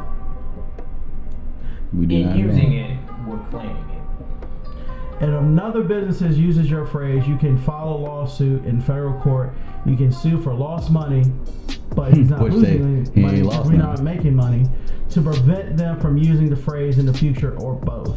We 1.94 2.04
do 2.06 2.16
In 2.16 2.26
not 2.28 2.36
using 2.36 2.70
know. 2.70 2.84
it, 2.84 2.96
we're 3.26 3.38
claiming 3.50 3.89
And 5.20 5.34
another 5.34 5.82
business 5.82 6.36
uses 6.38 6.70
your 6.70 6.86
phrase, 6.86 7.26
you 7.28 7.36
can 7.36 7.58
file 7.58 7.90
a 7.90 7.98
lawsuit 7.98 8.64
in 8.64 8.80
federal 8.80 9.20
court. 9.20 9.52
You 9.84 9.96
can 9.96 10.10
sue 10.10 10.40
for 10.40 10.54
lost 10.54 10.90
money, 10.90 11.24
but 11.94 12.14
he's 12.14 12.30
not 12.30 12.40
Which 12.40 12.54
losing 12.54 13.04
they- 13.04 13.20
money 13.20 13.36
ain't 13.38 13.44
because 13.44 13.56
lost 13.58 13.70
we're 13.70 13.76
not 13.76 14.02
making 14.02 14.34
money 14.34 14.66
to 15.10 15.20
prevent 15.20 15.76
them 15.76 16.00
from 16.00 16.16
using 16.16 16.48
the 16.48 16.56
phrase 16.56 16.98
in 16.98 17.04
the 17.04 17.12
future 17.12 17.54
or 17.60 17.74
both. 17.74 18.16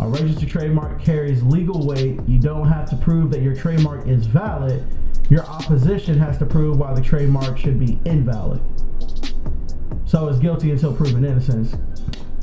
A 0.00 0.06
registered 0.06 0.48
trademark 0.48 1.02
carries 1.02 1.42
legal 1.42 1.84
weight. 1.84 2.20
You 2.28 2.38
don't 2.38 2.68
have 2.68 2.88
to 2.90 2.96
prove 2.96 3.32
that 3.32 3.42
your 3.42 3.56
trademark 3.56 4.06
is 4.06 4.26
valid. 4.26 4.84
Your 5.30 5.44
opposition 5.46 6.16
has 6.18 6.38
to 6.38 6.46
prove 6.46 6.78
why 6.78 6.94
the 6.94 7.00
trademark 7.02 7.58
should 7.58 7.80
be 7.80 7.98
invalid. 8.04 8.60
So 10.06 10.28
it's 10.28 10.38
guilty 10.38 10.70
until 10.70 10.92
proven 10.94 11.24
innocence. 11.24 11.74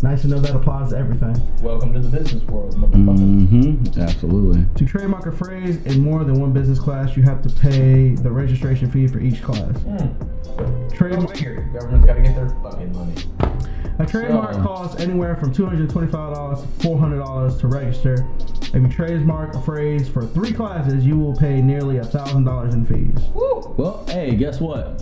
Nice 0.04 0.22
to 0.22 0.28
know 0.28 0.40
that 0.40 0.54
applies 0.56 0.90
to 0.92 0.98
everything. 0.98 1.36
Welcome 1.64 1.94
to 1.94 2.00
the 2.00 2.10
business 2.10 2.44
world, 2.44 2.76
motherfucker. 2.76 3.18
Mm-hmm. 3.18 4.00
Absolutely. 4.02 4.66
To 4.76 4.86
trademark 4.86 5.26
a 5.26 5.32
phrase 5.32 5.78
in 5.86 6.02
more 6.02 6.24
than 6.24 6.40
one 6.40 6.52
business 6.52 6.80
class, 6.80 7.16
you 7.16 7.24
have 7.24 7.42
to 7.44 7.50
pay 7.50 8.10
the 8.16 8.30
registration 8.30 8.92
fee 8.92 9.08
for 9.08 9.20
each 9.20 9.42
class. 9.42 9.72
Mm. 9.80 10.58
Go 10.58 10.90
Trademark, 10.96 11.36
figure. 11.36 11.70
Government's 11.74 12.06
gotta 12.06 12.22
get 12.22 12.36
their 12.36 12.50
fucking 12.62 12.94
money. 12.94 13.16
a 14.00 14.06
trademark 14.06 14.54
So- 14.56 14.62
costs 14.62 15.02
anywhere 15.02 15.36
from 15.38 15.54
$225 15.54 16.62
to 16.62 16.68
$400 16.88 17.58
to 17.60 17.68
register. 17.68 18.28
If 18.62 18.76
you 18.76 18.88
trademark 18.90 19.56
a 19.56 19.62
phrase 19.62 20.10
for 20.10 20.26
three 20.26 20.52
classes, 20.52 21.06
you 21.06 21.18
will 21.18 21.34
pay 21.36 21.62
nearly 21.62 21.98
$1,000 22.00 22.74
in 22.74 22.86
fees. 22.86 23.24
Woo! 23.34 23.74
Well, 23.78 24.06
hey, 24.10 24.36
guess 24.36 24.60
what? 24.60 25.02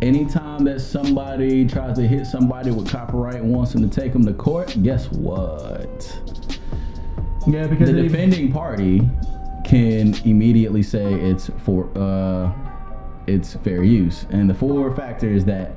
Anytime 0.00 0.64
that 0.64 0.80
somebody 0.80 1.66
tries 1.66 1.96
to 1.96 2.06
hit 2.06 2.24
somebody 2.26 2.70
with 2.70 2.88
copyright 2.88 3.36
and 3.42 3.52
wants 3.52 3.72
them 3.72 3.88
to 3.88 4.00
take 4.00 4.12
them 4.12 4.24
to 4.26 4.32
court, 4.32 4.76
guess 4.82 5.10
what? 5.10 6.20
Yeah, 7.48 7.66
because 7.66 7.90
The 7.90 7.96
it 7.98 8.04
even- 8.04 8.12
defending 8.12 8.52
party 8.52 9.08
can 9.64 10.14
immediately 10.24 10.82
say 10.82 11.12
it's 11.14 11.50
for 11.64 11.90
uh, 11.98 12.52
it's 13.26 13.54
fair 13.56 13.82
use, 13.82 14.24
and 14.30 14.48
the 14.48 14.54
four 14.54 14.94
factors 14.94 15.44
that 15.46 15.72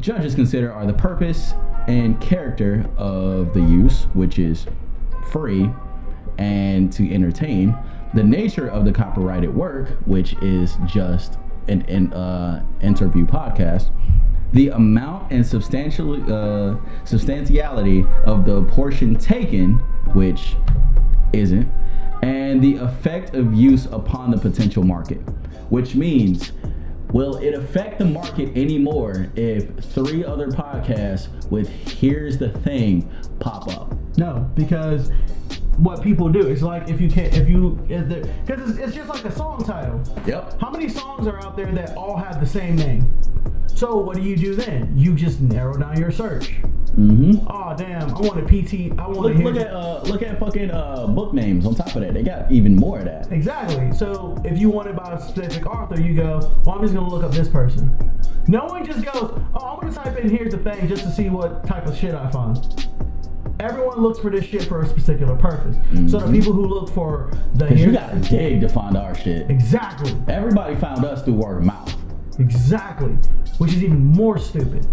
judges 0.00 0.34
consider 0.34 0.72
are 0.72 0.86
the 0.86 0.92
purpose 0.94 1.54
and 1.86 2.18
character 2.20 2.84
of 2.96 3.52
the 3.52 3.60
use, 3.60 4.04
which 4.14 4.38
is 4.38 4.66
free 5.30 5.70
and 6.38 6.90
to 6.92 7.12
entertain, 7.12 7.76
the 8.14 8.22
nature 8.24 8.68
of 8.68 8.84
the 8.84 8.92
copyrighted 8.92 9.54
work, 9.54 9.90
which 10.06 10.32
is 10.42 10.76
just 10.86 11.38
an, 11.70 11.82
an 11.88 12.12
uh, 12.12 12.64
interview 12.82 13.24
podcast, 13.24 13.90
the 14.52 14.68
amount 14.70 15.30
and 15.32 15.46
substantial 15.46 16.14
uh, 16.32 16.76
substantiality 17.04 18.04
of 18.24 18.44
the 18.44 18.64
portion 18.64 19.16
taken, 19.16 19.74
which 20.14 20.56
isn't, 21.32 21.70
and 22.22 22.60
the 22.60 22.76
effect 22.76 23.34
of 23.34 23.54
use 23.54 23.86
upon 23.86 24.30
the 24.30 24.38
potential 24.38 24.82
market, 24.82 25.18
which 25.70 25.94
means. 25.94 26.52
Will 27.12 27.38
it 27.38 27.54
affect 27.54 27.98
the 27.98 28.04
market 28.04 28.56
anymore 28.56 29.26
if 29.34 29.76
three 29.80 30.24
other 30.24 30.46
podcasts 30.46 31.26
with 31.50 31.68
"Here's 31.68 32.38
the 32.38 32.50
Thing" 32.50 33.10
pop 33.40 33.66
up? 33.66 33.96
No, 34.16 34.48
because 34.54 35.10
what 35.80 36.02
people 36.02 36.28
do 36.28 36.46
is 36.46 36.62
like 36.62 36.88
if 36.88 37.00
you 37.00 37.08
can't 37.08 37.34
if 37.34 37.48
you 37.48 37.70
because 37.88 38.70
it's, 38.70 38.78
it's 38.78 38.94
just 38.94 39.08
like 39.08 39.24
a 39.24 39.32
song 39.32 39.64
title. 39.64 40.02
Yep. 40.26 40.60
How 40.60 40.70
many 40.70 40.88
songs 40.88 41.26
are 41.26 41.42
out 41.42 41.56
there 41.56 41.72
that 41.72 41.96
all 41.96 42.16
have 42.16 42.38
the 42.38 42.46
same 42.46 42.76
name? 42.76 43.12
So 43.68 43.96
what 43.96 44.16
do 44.16 44.22
you 44.22 44.36
do 44.36 44.54
then? 44.54 44.92
You 44.96 45.14
just 45.14 45.40
narrow 45.40 45.74
down 45.76 45.98
your 45.98 46.10
search. 46.10 46.60
Mm-hmm. 46.96 47.46
Oh 47.48 47.74
damn! 47.78 48.10
I 48.14 48.20
want 48.20 48.40
a 48.40 48.42
PT. 48.42 48.98
I 48.98 49.06
want 49.06 49.20
Look, 49.20 49.32
to 49.36 49.42
look 49.42 49.56
at 49.56 49.72
uh, 49.72 50.02
look 50.02 50.22
at 50.22 50.38
fucking 50.40 50.70
uh, 50.70 51.06
book 51.06 51.32
names 51.32 51.64
on 51.64 51.76
top 51.76 51.94
of 51.94 52.02
that. 52.02 52.12
They 52.12 52.22
got 52.22 52.50
even 52.50 52.74
more 52.74 52.98
of 52.98 53.04
that. 53.04 53.30
Exactly. 53.32 53.92
So 53.92 54.36
if 54.44 54.58
you 54.58 54.70
want 54.70 54.88
it 54.88 54.96
by 54.96 55.12
a 55.12 55.20
specific 55.20 55.66
author, 55.66 56.00
you 56.00 56.14
go, 56.14 56.40
well, 56.64 56.74
I'm 56.74 56.82
just 56.82 56.92
gonna 56.92 57.08
look 57.08 57.22
up 57.22 57.30
this 57.30 57.48
person. 57.48 57.96
No 58.48 58.66
one 58.66 58.84
just 58.84 59.04
goes, 59.04 59.40
oh, 59.54 59.64
I'm 59.64 59.80
gonna 59.80 59.92
type 59.92 60.18
in 60.18 60.28
here's 60.28 60.52
the 60.52 60.58
thing 60.58 60.88
just 60.88 61.04
to 61.04 61.12
see 61.12 61.30
what 61.30 61.64
type 61.64 61.86
of 61.86 61.96
shit 61.96 62.14
I 62.14 62.28
find. 62.30 62.58
Everyone 63.60 64.00
looks 64.00 64.18
for 64.18 64.30
this 64.30 64.44
shit 64.46 64.64
for 64.64 64.80
a 64.80 64.86
particular 64.86 65.36
purpose. 65.36 65.76
So 66.10 66.18
the 66.18 66.26
Mhm. 66.26 66.32
people 66.32 66.52
who 66.54 66.64
look 66.66 66.88
for 66.90 67.30
the 67.54 67.74
you 67.76 67.92
gotta 67.92 68.16
dig 68.18 68.60
to 68.62 68.68
find 68.68 68.96
our 68.96 69.14
shit. 69.14 69.50
exactly, 69.50 70.14
Everybody 70.28 70.74
found 70.76 71.04
us 71.04 71.22
through 71.22 71.34
word 71.34 71.58
of 71.58 71.64
mouth. 71.64 71.94
exactly, 72.38 73.16
which 73.58 73.72
is 73.74 73.82
even 73.84 74.04
more 74.06 74.38
stupid. 74.38 74.86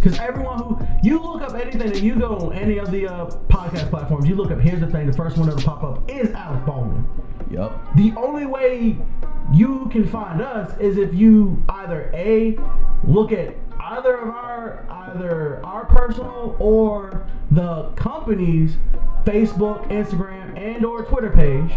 Because 0.00 0.18
everyone 0.20 0.58
who 0.58 0.78
you 1.02 1.20
look 1.20 1.42
up 1.42 1.54
anything 1.54 1.90
that 1.90 2.02
you 2.02 2.14
go 2.16 2.36
on 2.36 2.52
any 2.54 2.78
of 2.78 2.90
the 2.90 3.06
uh, 3.06 3.26
podcast 3.48 3.88
platforms, 3.90 4.28
you 4.28 4.34
look 4.34 4.50
up 4.50 4.60
here's 4.60 4.80
the 4.80 4.86
thing. 4.88 5.06
The 5.06 5.12
first 5.12 5.36
one 5.36 5.48
that'll 5.48 5.62
pop 5.62 5.82
up 5.84 6.10
is 6.10 6.30
Alec 6.32 6.64
Baldwin. 6.66 7.04
Yup. 7.50 7.94
The 7.96 8.12
only 8.16 8.46
way 8.46 8.96
you 9.52 9.86
can 9.92 10.04
find 10.06 10.40
us 10.40 10.76
is 10.80 10.96
if 10.96 11.14
you 11.14 11.62
either 11.68 12.10
a 12.14 12.56
look 13.04 13.30
at 13.32 13.54
either 13.92 14.16
of 14.16 14.28
our 14.30 14.86
either 14.90 15.64
our 15.64 15.84
personal 15.84 16.56
or 16.58 17.26
the 17.50 17.90
company's 17.96 18.76
Facebook, 19.24 19.86
Instagram, 19.88 20.58
and 20.58 20.84
or 20.84 21.04
Twitter 21.04 21.30
page. 21.30 21.72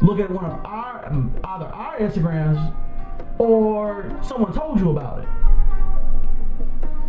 Look 0.00 0.18
at 0.18 0.30
one 0.30 0.44
of 0.44 0.64
our 0.64 1.06
either 1.44 1.66
our 1.66 1.98
Instagrams 1.98 2.74
or 3.38 4.18
someone 4.22 4.52
told 4.52 4.80
you 4.80 4.90
about 4.90 5.20
it. 5.20 5.28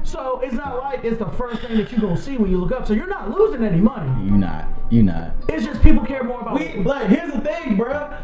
So 0.04 0.42
it's 0.44 0.54
not 0.54 0.78
like 0.78 1.04
it's 1.04 1.18
the 1.18 1.30
first 1.32 1.62
thing 1.62 1.78
that 1.78 1.92
you're 1.92 2.02
gonna 2.02 2.18
see 2.18 2.38
when 2.38 2.52
you 2.52 2.58
look 2.58 2.72
up. 2.72 2.88
So 2.88 2.94
you're 2.94 3.08
not 3.08 3.32
losing 3.32 3.64
any 3.64 3.80
money. 3.80 4.28
You're 4.28 4.38
not. 4.38 4.68
You're 4.90 5.04
not. 5.04 5.34
It's 5.48 5.66
just 5.66 5.82
people 5.82 6.04
care 6.06 6.24
more 6.24 6.42
about. 6.42 6.60
We 6.60 6.84
like 6.84 7.08
here's 7.08 7.32
the 7.32 7.42
thing, 7.42 7.78
bruh. 7.78 8.18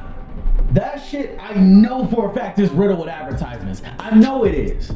That 0.71 0.97
shit 0.97 1.37
I 1.39 1.53
know 1.53 2.05
for 2.07 2.29
a 2.29 2.33
fact 2.33 2.59
is 2.59 2.69
riddled 2.71 2.99
with 2.99 3.09
advertisements. 3.09 3.81
I 3.99 4.15
know 4.15 4.43
it 4.43 4.53
is. 4.53 4.91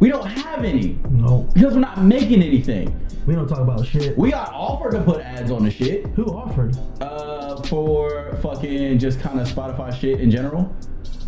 We 0.00 0.08
don't 0.08 0.26
have 0.26 0.64
any 0.64 0.98
no, 1.10 1.46
because 1.52 1.74
we're 1.74 1.80
not 1.80 2.02
making 2.02 2.42
anything. 2.42 2.98
we 3.26 3.34
don't 3.34 3.46
talk 3.46 3.58
about 3.58 3.86
shit. 3.86 4.16
We 4.16 4.30
got 4.30 4.50
offered 4.54 4.92
to 4.92 5.02
put 5.02 5.20
ads 5.20 5.50
on 5.50 5.62
the 5.62 5.70
shit. 5.70 6.06
Who 6.16 6.24
offered? 6.24 6.74
Uh, 7.02 7.60
for 7.64 8.34
fucking 8.42 8.98
just 8.98 9.20
kind 9.20 9.38
of 9.38 9.46
Spotify 9.46 9.92
shit 9.92 10.20
in 10.20 10.30
general. 10.30 10.74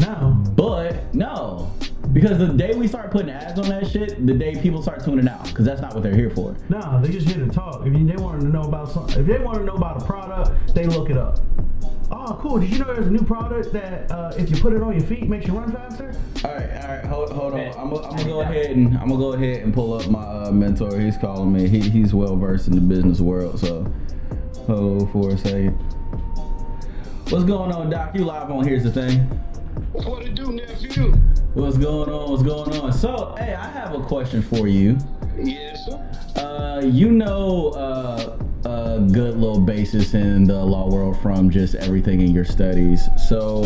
No. 0.03 0.43
But 0.55 1.15
no, 1.15 1.71
because 2.13 2.39
the 2.39 2.49
day 2.49 2.75
we 2.75 2.87
start 2.89 3.11
putting 3.11 3.31
ads 3.31 3.59
on 3.59 3.69
that 3.69 3.87
shit, 3.89 4.25
the 4.27 4.35
day 4.35 4.55
people 4.57 4.83
start 4.83 5.03
tuning 5.05 5.27
out, 5.29 5.45
because 5.45 5.65
that's 5.65 5.81
not 5.81 5.95
what 5.95 6.03
they're 6.03 6.15
here 6.15 6.31
for. 6.31 6.55
No, 6.69 7.01
they 7.03 7.11
just 7.11 7.27
here 7.29 7.45
to 7.45 7.51
talk. 7.51 7.87
If 7.87 7.93
you, 7.95 8.07
they 8.07 8.17
want 8.17 8.41
to 8.41 8.47
know 8.49 8.63
about 8.63 8.91
something, 8.91 9.21
if 9.21 9.27
they 9.27 9.39
want 9.39 9.59
to 9.59 9.65
know 9.65 9.75
about 9.75 10.03
a 10.03 10.05
product, 10.05 10.75
they 10.75 10.85
look 10.87 11.09
it 11.11 11.17
up. 11.17 11.39
Oh, 12.15 12.39
cool. 12.43 12.59
Did 12.59 12.71
you 12.71 12.79
know 12.79 12.93
there's 12.93 13.07
a 13.07 13.11
new 13.11 13.25
product 13.25 13.73
that 13.73 14.11
uh, 14.11 14.33
if 14.37 14.51
you 14.51 14.57
put 14.61 14.75
it 14.75 14.83
on 14.83 14.93
your 14.93 15.07
feet 15.07 15.29
makes 15.29 15.47
you 15.47 15.59
run 15.59 15.73
faster? 15.73 16.15
All 16.45 16.53
right, 16.55 16.71
all 16.83 16.89
right, 16.97 17.05
hold, 17.07 17.33
hold 17.33 17.55
on. 17.55 17.61
I'm, 17.61 17.89
gonna- 17.91 18.07
I'm 18.09 18.17
gonna 18.17 18.25
go 18.29 18.41
ahead 18.43 18.67
and 18.73 18.99
I'm 18.99 19.09
gonna 19.09 19.19
go 19.21 19.33
ahead 19.33 19.63
and 19.63 19.73
pull 19.73 19.95
up 19.95 20.07
my 20.09 20.21
uh, 20.23 20.51
mentor. 20.53 20.99
He's 21.01 21.17
calling 21.17 21.51
me. 21.53 21.67
He, 21.69 21.81
he's 21.81 22.13
well 22.13 22.37
versed 22.37 22.69
in 22.69 22.75
the 22.75 22.81
business 22.83 23.21
world. 23.21 23.59
So 23.61 23.91
hold 24.67 25.11
for 25.11 25.31
a 25.31 25.39
second. 25.39 25.71
What's 27.31 27.45
going 27.45 27.73
on, 27.73 27.89
Doc? 27.89 28.15
You 28.15 28.27
live 28.27 28.51
on 28.51 28.67
Here's 28.67 28.83
the 28.83 28.93
Thing. 28.93 29.41
What 29.93 30.25
it 30.25 30.35
do, 30.35 30.53
nephew? 30.53 31.13
What's 31.53 31.77
going 31.77 32.09
on? 32.09 32.31
What's 32.31 32.43
going 32.43 32.81
on? 32.81 32.95
So, 32.95 33.35
hey, 33.39 33.53
I 33.53 33.69
have 33.69 33.95
a 33.95 34.03
question 34.03 34.41
for 34.41 34.67
you. 34.67 34.97
Yes, 35.39 35.85
sir. 35.85 36.43
Uh, 36.43 36.81
you 36.83 37.11
know 37.11 37.69
uh, 37.73 38.39
a 38.65 39.01
good 39.01 39.37
little 39.37 39.61
basis 39.61 40.15
in 40.15 40.45
the 40.45 40.65
law 40.65 40.89
world 40.89 41.21
from 41.21 41.51
just 41.51 41.75
everything 41.75 42.23
in 42.23 42.33
your 42.33 42.47
studies. 42.47 43.07
So, 43.29 43.65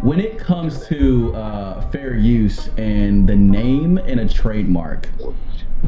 when 0.00 0.18
it 0.18 0.40
comes 0.40 0.88
to 0.88 1.32
uh, 1.36 1.88
fair 1.90 2.16
use 2.16 2.68
and 2.76 3.28
the 3.28 3.36
name 3.36 3.98
and 3.98 4.18
a 4.18 4.28
trademark, 4.28 5.06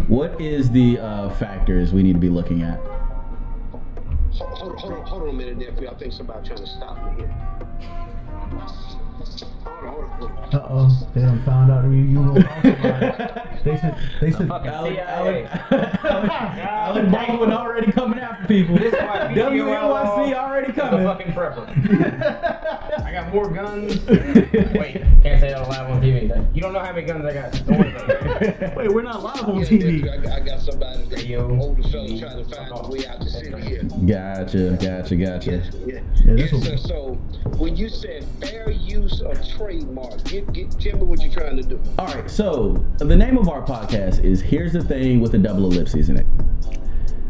what 0.06 0.40
is 0.40 0.70
the 0.70 1.00
uh, 1.00 1.30
factors 1.30 1.92
we 1.92 2.04
need 2.04 2.12
to 2.12 2.20
be 2.20 2.28
looking 2.28 2.62
at? 2.62 2.78
Hold, 2.78 4.58
hold, 4.58 4.78
hold 4.78 4.92
on, 4.92 5.06
hold 5.06 5.22
on 5.24 5.28
a 5.30 5.32
minute, 5.32 5.58
nephew. 5.58 5.88
I 5.88 5.94
think 5.94 6.12
somebody's 6.12 6.46
trying 6.46 6.60
to 6.60 6.66
stop 6.68 7.18
me 7.18 7.24
here. 7.24 8.93
Uh 9.42 10.60
oh, 10.70 11.08
they 11.14 11.20
done 11.22 11.42
found 11.44 11.70
out 11.70 11.84
you 11.84 11.90
you 11.90 12.22
were 12.22 12.42
talking 12.42 12.70
about 12.72 13.02
it. 13.02 13.40
They 13.64 13.78
said 13.78 13.96
they 14.20 14.30
said 14.30 14.46
fucking 14.48 14.68
Alec, 14.70 14.92
CIA. 14.94 15.46
Alec, 15.46 15.46
Alec, 16.04 16.30
Alec 16.30 17.10
Baldwin 17.10 17.50
already 17.50 17.90
coming 17.92 18.18
after 18.18 18.46
people. 18.46 18.76
This 18.76 18.92
is 18.92 19.00
why 19.00 19.32
WNYC 19.34 20.34
already 20.34 20.72
coming. 20.74 21.02
fucking 21.06 21.32
prepper. 21.32 21.66
I 23.04 23.10
got 23.12 23.32
more 23.32 23.48
guns. 23.48 24.04
Wait, 24.06 25.00
can't 25.22 25.40
say 25.40 25.48
that 25.48 25.56
on 25.62 25.68
live 25.70 25.90
on 25.90 26.02
TV. 26.02 26.54
You 26.54 26.60
don't 26.60 26.74
know 26.74 26.80
how 26.80 26.92
many 26.92 27.06
guns 27.06 27.24
I 27.24 27.32
got. 27.32 27.52
Don't 27.66 27.78
worry 27.78 27.90
about 27.94 28.42
it. 28.42 28.76
Wait, 28.76 28.92
we're 28.92 29.00
not 29.02 29.22
live 29.22 29.48
on 29.48 29.62
TV. 29.62 30.10
I, 30.10 30.40
got- 30.40 30.60
somebody 30.60 31.02
that 31.04 31.16
Radio. 31.16 31.58
older 31.60 31.82
fella 31.88 32.18
trying 32.18 32.44
to 32.44 32.54
find 32.54 32.70
a 32.70 32.88
way 32.88 33.06
out 33.06 33.20
the 33.20 33.30
city 33.30 33.60
here. 33.62 33.82
Gotcha, 34.06 34.76
gotcha, 34.80 35.16
gotcha. 35.16 35.50
Yeah. 35.52 35.84
Yeah, 35.86 36.00
Yeah, 36.24 36.34
this 36.34 36.50
so, 36.50 36.76
so 36.76 37.12
when 37.58 37.76
you 37.76 37.88
said 37.88 38.24
fair 38.40 38.70
use 38.70 39.20
of 39.24 39.48
trademark, 39.56 40.22
get, 40.24 40.52
get, 40.52 40.70
tell 40.80 40.98
me 40.98 41.04
what 41.04 41.20
you're 41.20 41.32
trying 41.32 41.56
to 41.56 41.62
do. 41.62 41.80
All 41.98 42.06
right, 42.06 42.30
so 42.30 42.84
the 42.98 43.16
name 43.16 43.38
of 43.38 43.48
our 43.48 43.64
podcast 43.64 44.22
is 44.24 44.40
Here's 44.40 44.72
the 44.72 44.82
Thing 44.82 45.20
with 45.20 45.34
a 45.34 45.38
double 45.38 45.64
ellipses 45.70 46.08
in 46.08 46.18
it. 46.18 46.26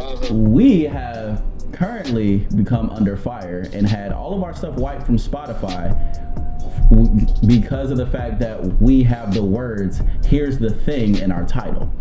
Uh-huh. 0.00 0.34
We 0.34 0.82
have 0.82 1.42
currently 1.72 2.46
become 2.56 2.90
under 2.90 3.16
fire 3.16 3.68
and 3.72 3.86
had 3.86 4.12
all 4.12 4.34
of 4.34 4.42
our 4.42 4.54
stuff 4.54 4.76
wiped 4.76 5.06
from 5.06 5.16
Spotify 5.16 5.92
because 7.46 7.90
of 7.90 7.96
the 7.96 8.06
fact 8.06 8.38
that 8.40 8.62
we 8.80 9.02
have 9.02 9.34
the 9.34 9.42
words 9.42 10.00
Here's 10.26 10.58
the 10.58 10.70
Thing 10.70 11.18
in 11.18 11.32
our 11.32 11.44
title. 11.44 11.92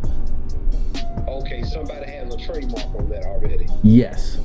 Okay, 1.27 1.63
somebody 1.63 2.11
has 2.11 2.33
a 2.33 2.37
trademark 2.37 2.85
on 2.95 3.09
that 3.09 3.25
already. 3.25 3.67
Yes. 3.81 4.37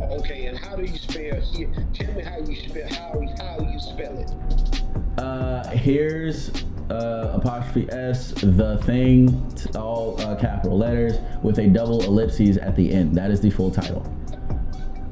Okay, 0.00 0.46
and 0.46 0.58
how 0.58 0.76
do 0.76 0.82
you 0.84 0.98
spell 0.98 1.40
here? 1.40 1.70
Tell 1.92 2.14
me 2.14 2.22
how 2.22 2.38
you 2.38 2.56
spell 2.56 2.88
how 2.88 3.20
how 3.38 3.70
you 3.70 3.78
spell 3.78 4.18
it. 4.18 4.32
Uh, 5.18 5.68
here's 5.70 6.50
uh, 6.90 7.32
apostrophe 7.34 7.90
S, 7.90 8.32
the 8.32 8.78
thing, 8.84 9.52
all 9.76 10.20
uh, 10.20 10.36
capital 10.36 10.76
letters 10.76 11.14
with 11.42 11.58
a 11.58 11.66
double 11.66 12.02
ellipses 12.02 12.56
at 12.58 12.76
the 12.76 12.92
end. 12.92 13.14
That 13.14 13.30
is 13.30 13.40
the 13.40 13.50
full 13.50 13.70
title. 13.70 14.04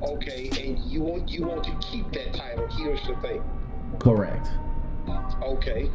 Okay, 0.02 0.50
and 0.60 0.78
you 0.90 1.02
want 1.02 1.30
you 1.30 1.46
want 1.46 1.64
to 1.64 1.76
keep 1.86 2.10
that 2.12 2.34
title. 2.34 2.66
Here's 2.68 3.00
the 3.06 3.14
thing. 3.16 3.42
Correct. 3.98 4.48
Okay. 5.42 5.90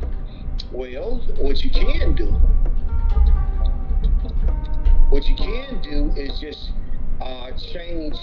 Well, 0.72 1.18
what 1.38 1.64
you 1.64 1.70
can 1.70 2.16
do, 2.16 2.26
what 5.10 5.28
you 5.28 5.36
can 5.36 5.82
do 5.82 6.12
is 6.16 6.40
just 6.40 6.72
uh, 7.22 7.52
change 7.52 8.18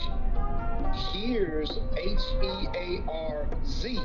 here's 1.12 1.78
H 1.96 2.18
E 2.42 2.66
A 2.74 3.02
R 3.10 3.48
Z. 3.64 4.00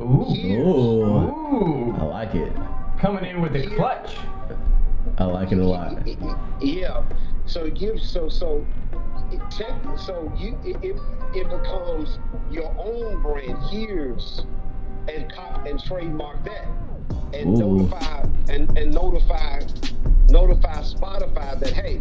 Ooh. 0.00 0.26
Here's. 0.34 0.66
Ooh, 0.66 1.04
Ooh. 1.04 1.96
I 1.98 2.04
like 2.04 2.34
it. 2.34 2.52
Coming 2.98 3.24
in 3.24 3.40
with 3.40 3.52
the 3.52 3.66
clutch. 3.74 4.16
I 5.18 5.24
like 5.24 5.52
it 5.52 5.58
a 5.58 5.64
lot. 5.64 6.06
Yeah. 6.60 7.02
So 7.46 7.64
you 7.64 7.98
so 7.98 8.28
so 8.28 8.64
it 9.30 9.40
tech, 9.50 9.74
so 9.98 10.32
you 10.38 10.58
it, 10.64 10.76
it 10.82 10.96
it 11.34 11.48
becomes 11.50 12.18
your 12.50 12.74
own 12.78 13.22
brand. 13.22 13.58
Here's 13.70 14.44
and 15.08 15.32
cop 15.32 15.66
and 15.66 15.82
trademark 15.82 16.44
that 16.44 16.66
and 17.32 17.56
Ooh. 17.56 17.78
notify 17.78 18.22
and, 18.48 18.78
and 18.78 18.92
notify 18.94 19.60
notify 20.28 20.82
Spotify 20.82 21.58
that 21.58 21.72
hey 21.72 22.00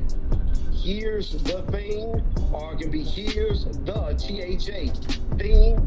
here's 0.81 1.31
the 1.31 1.61
thing 1.71 2.21
or 2.53 2.73
it 2.73 2.79
can 2.79 2.91
be 2.91 3.03
here's 3.03 3.65
the 3.65 4.15
T 4.19 4.41
H 4.41 4.69
A 4.69 4.87
thing 5.37 5.77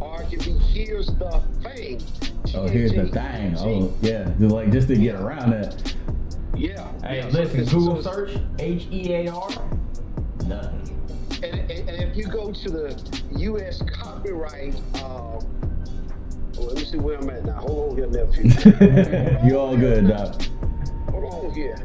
or 0.00 0.22
it 0.22 0.30
can 0.30 0.38
be 0.38 0.58
here's 0.64 1.06
the 1.06 1.42
thing 1.62 2.00
Oh, 2.54 2.66
here's 2.66 2.92
the 2.92 3.06
thing. 3.06 3.54
Oh, 3.58 3.94
yeah. 4.00 4.24
Just 4.38 4.52
like 4.52 4.72
just 4.72 4.88
to 4.88 4.96
get 4.96 5.14
around 5.14 5.50
that. 5.50 5.94
Yeah. 6.56 6.90
Hey, 7.02 7.18
yeah, 7.18 7.28
listen, 7.28 7.66
so- 7.66 7.78
Google 7.78 8.02
so- 8.02 8.12
search 8.12 8.38
H 8.58 8.88
E 8.90 9.12
A 9.14 9.28
R. 9.32 9.48
Nothing. 10.46 10.86
And, 11.42 11.70
and, 11.70 11.88
and 11.88 12.02
if 12.02 12.16
you 12.16 12.26
go 12.26 12.52
to 12.52 12.70
the 12.70 13.22
U.S. 13.36 13.82
copyright, 13.90 14.74
uh, 14.96 15.40
well, 15.40 15.42
let 16.56 16.76
me 16.76 16.84
see 16.84 16.98
where 16.98 17.18
I'm 17.18 17.30
at 17.30 17.44
now. 17.44 17.52
Hold 17.54 17.92
on 17.92 17.96
here, 17.96 18.06
nephew. 18.08 19.48
you 19.48 19.56
all 19.58 19.76
good, 19.76 20.08
Doc. 20.08 20.42
Hold 21.10 21.24
on 21.32 21.54
here. 21.54 21.78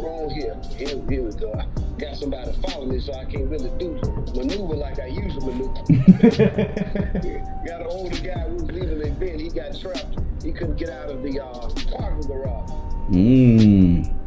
Hold 0.00 0.32
here. 0.32 0.56
Here, 0.76 0.88
here 1.08 1.22
we 1.22 1.32
go. 1.32 1.52
I 1.52 1.66
got 1.98 2.16
somebody 2.16 2.52
following 2.66 2.90
me, 2.90 3.00
so 3.00 3.12
I 3.12 3.24
can't 3.24 3.48
really 3.48 3.70
do 3.78 3.92
maneuver 4.34 4.74
like 4.74 4.98
I 4.98 5.06
usually 5.06 5.46
maneuver. 5.46 5.82
got 7.66 7.80
an 7.82 7.86
older 7.88 8.18
guy 8.18 8.40
who 8.40 8.54
was 8.54 8.62
leaving 8.64 8.98
the 8.98 9.06
event. 9.08 9.40
He 9.40 9.48
got 9.50 9.78
trapped. 9.78 10.18
He 10.42 10.52
couldn't 10.52 10.76
get 10.76 10.90
out 10.90 11.10
of 11.10 11.22
the 11.22 11.40
uh, 11.40 11.68
parking 11.96 12.26
garage. 12.26 12.70
Mmm. 13.10 14.18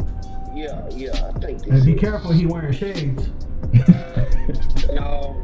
Yeah, 0.55 0.87
yeah. 0.91 1.31
I 1.35 1.39
think 1.39 1.59
this. 1.63 1.67
And 1.67 1.85
be 1.85 1.93
is- 1.93 1.99
careful, 1.99 2.31
he 2.31 2.45
wearing 2.45 2.73
shades. 2.73 3.29
No, 4.93 5.35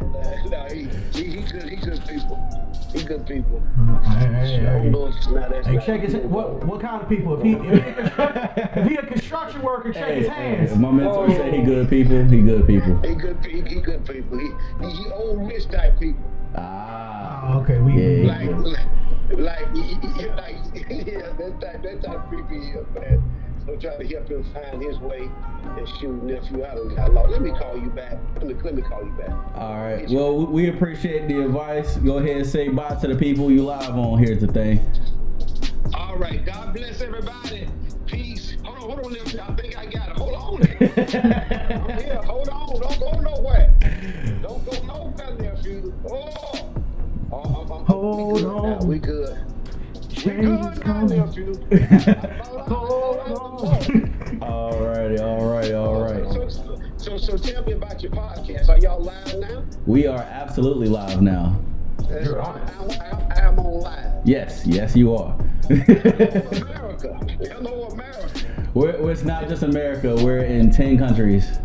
no, 0.46 0.68
he, 0.72 0.88
he, 1.14 1.24
he 1.24 1.42
good. 1.42 1.64
He 1.64 1.76
good 1.76 2.00
people. 2.08 2.38
He 2.94 3.04
good 3.04 3.26
people. 3.26 3.62
Hey, 4.04 4.26
hey, 4.28 4.34
I 4.34 4.46
hey. 4.46 4.64
don't 4.64 4.92
know 4.92 5.08
if 5.08 5.28
now 5.30 5.48
that's 5.48 5.68
Hey, 5.68 5.76
not- 5.76 5.86
check 5.86 6.02
his 6.02 6.16
what 6.16 6.64
what 6.66 6.82
kind 6.82 7.02
of 7.02 7.08
people? 7.10 7.38
If 7.38 7.44
he 7.44 7.54
if 7.54 7.62
he 7.62 8.22
a, 8.22 8.72
if 8.76 8.88
he 8.90 8.96
a 8.98 9.06
construction 9.06 9.62
worker, 9.62 9.94
check 9.94 10.06
Hey, 10.08 10.20
his 10.20 10.28
hands. 10.28 10.76
my 10.78 10.92
mentor 10.92 11.30
say 11.30 11.52
he 11.58 11.64
good 11.64 11.90
people, 11.90 12.24
he 12.26 12.42
good 12.42 12.68
people. 12.68 12.98
He 13.02 13.16
good. 13.16 13.38
He, 13.46 13.62
he 13.62 13.82
good 13.82 14.06
people. 14.06 14.38
He, 14.38 14.50
he, 14.82 14.92
he 14.92 15.12
old 15.12 15.48
rich 15.48 15.68
type 15.70 16.00
people. 16.00 16.24
Ah. 16.56 17.54
Oh, 17.56 17.60
okay, 17.62 17.80
we. 17.80 17.94
Yeah. 17.94 18.28
Like, 18.28 18.50
like, 18.60 18.88
like, 19.40 19.76
he- 19.76 20.22
he- 20.22 20.28
like, 20.30 20.58
yeah, 21.08 21.32
that 21.38 21.62
type, 21.62 21.84
that 21.84 22.04
type 22.04 22.26
of 22.26 22.30
people 22.30 22.48
he 22.50 22.70
is, 22.72 22.86
man. 22.94 23.24
So 23.72 23.78
try 23.78 23.96
to 23.96 24.08
help 24.14 24.28
him 24.28 24.44
find 24.54 24.82
his 24.82 25.00
way 25.00 25.30
and 25.78 25.88
shoot 26.00 26.22
nephew 26.24 26.66
out 26.66 26.78
of 26.78 26.94
got 26.94 27.14
lost. 27.14 27.32
Let 27.32 27.42
me 27.42 27.52
call 27.52 27.78
you 27.78 27.90
back. 27.90 28.18
Let 28.36 28.48
me, 28.48 28.54
let 28.56 28.76
me 28.76 28.82
call 28.82 29.02
you 29.02 29.12
back. 29.12 29.30
All 29.56 29.78
right. 29.78 30.10
Well, 30.10 30.46
we- 30.46 30.68
appreciate 30.68 31.30
the 31.30 31.46
advice. 31.46 31.96
Go 31.98 32.18
ahead 32.18 32.36
and 32.38 32.46
say 32.46 32.68
bye 32.68 32.96
to 32.96 33.08
the 33.08 33.16
people 33.16 33.50
you 33.50 33.64
live 33.64 33.98
on. 33.98 34.22
The 34.22 34.48
thing. 34.48 34.86
All 35.94 36.18
right. 36.18 36.46
God 36.46 36.74
bless 36.74 37.02
everybody. 37.02 37.70
Peace. 38.08 38.58
Hold 38.66 38.78
on, 38.78 38.84
hold 38.84 39.06
on, 39.06 39.14
nephew. 39.14 39.40
I 39.40 39.56
think 39.56 39.78
I 39.78 39.86
got 39.86 40.10
it. 40.10 40.18
Hold 40.18 40.36
on. 40.36 40.62
I'm 40.82 41.98
here. 41.98 42.22
Hold 42.26 42.50
on. 42.50 42.82
Don't 42.82 43.00
go 43.00 43.20
nowhere. 43.22 43.74
Don't 44.42 44.66
go 44.66 44.84
nowhere, 44.84 45.34
nephew. 45.40 45.94
Oh. 46.10 46.74
Oh, 47.32 47.40
I'm, 47.42 47.72
I'm, 47.72 47.86
Hold 47.86 48.34
we 48.34 48.42
good 48.42 48.48
now. 48.48 48.58
on. 48.66 48.88
We 48.88 49.00
good. 49.00 49.38
We 50.26 50.32
good 50.34 50.86
now, 50.86 51.06
nephew. 51.06 51.54
All 54.42 54.80
righty. 54.80 55.20
All 55.20 55.46
right. 55.50 55.72
All 55.74 56.02
right. 56.02 56.24
So, 56.34 56.50
so, 56.50 56.78
so, 56.98 57.18
so 57.18 57.38
tell 57.38 57.64
me 57.64 57.74
about 57.74 58.02
your 58.04 58.12
podcast. 58.12 58.70
Are 58.70 58.78
y'all 58.78 59.00
live 59.02 59.38
now? 59.40 59.64
We 59.86 60.08
are 60.08 60.20
absolutely 60.22 60.88
live 60.88 61.22
now. 61.22 61.60
You're 62.10 62.42
on. 62.42 62.60
I'm, 62.80 63.32
I'm 63.32 63.60
on 63.60 63.82
live. 63.82 64.14
Yes. 64.26 64.66
Yes, 64.66 64.96
you 64.96 65.16
are. 65.16 65.38
America. 65.70 67.18
Hello, 67.40 67.88
America. 67.88 68.70
we're, 68.74 68.98
we're- 69.00 69.12
it's 69.14 69.24
not 69.24 69.48
just 69.48 69.64
America. 69.64 70.16
We're 70.24 70.40
in 70.44 70.72
ten 70.72 70.98
countries. 70.98 71.60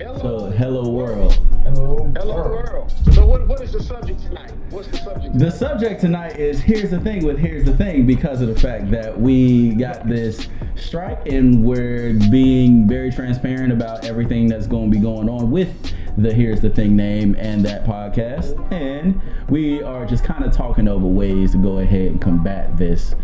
Hello. 0.00 0.18
So 0.18 0.46
hello 0.56 0.88
world. 0.88 1.34
Hello. 1.62 2.10
Hello, 2.16 2.34
world. 2.34 2.72
world. 2.72 2.92
So, 3.12 3.26
what, 3.26 3.46
what 3.46 3.60
is 3.60 3.72
the 3.72 3.82
subject 3.82 4.18
tonight? 4.22 4.50
What's 4.70 4.88
the 4.88 4.96
subject? 4.96 5.38
The 5.38 5.50
subject 5.50 6.00
tonight 6.00 6.38
is 6.38 6.58
here's 6.58 6.88
the 6.90 7.00
thing 7.00 7.22
with 7.22 7.38
here's 7.38 7.66
the 7.66 7.76
thing 7.76 8.06
because 8.06 8.40
of 8.40 8.48
the 8.48 8.58
fact 8.58 8.90
that 8.92 9.20
we 9.20 9.74
got 9.74 10.08
this 10.08 10.48
strike 10.74 11.26
and 11.26 11.62
we're 11.62 12.14
being 12.30 12.88
very 12.88 13.12
transparent 13.12 13.74
about 13.74 14.06
everything 14.06 14.48
that's 14.48 14.66
going 14.66 14.90
to 14.90 14.96
be 14.96 15.02
going 15.02 15.28
on 15.28 15.50
with 15.50 15.92
the 16.16 16.32
here's 16.32 16.62
the 16.62 16.70
thing 16.70 16.96
name 16.96 17.36
and 17.38 17.62
that 17.62 17.84
podcast 17.84 18.56
and 18.72 19.20
we 19.50 19.82
are 19.82 20.06
just 20.06 20.24
kind 20.24 20.46
of 20.46 20.50
talking 20.50 20.88
over 20.88 21.06
ways 21.06 21.52
to 21.52 21.58
go 21.58 21.80
ahead 21.80 22.06
and 22.06 22.22
combat 22.22 22.74
this 22.78 23.14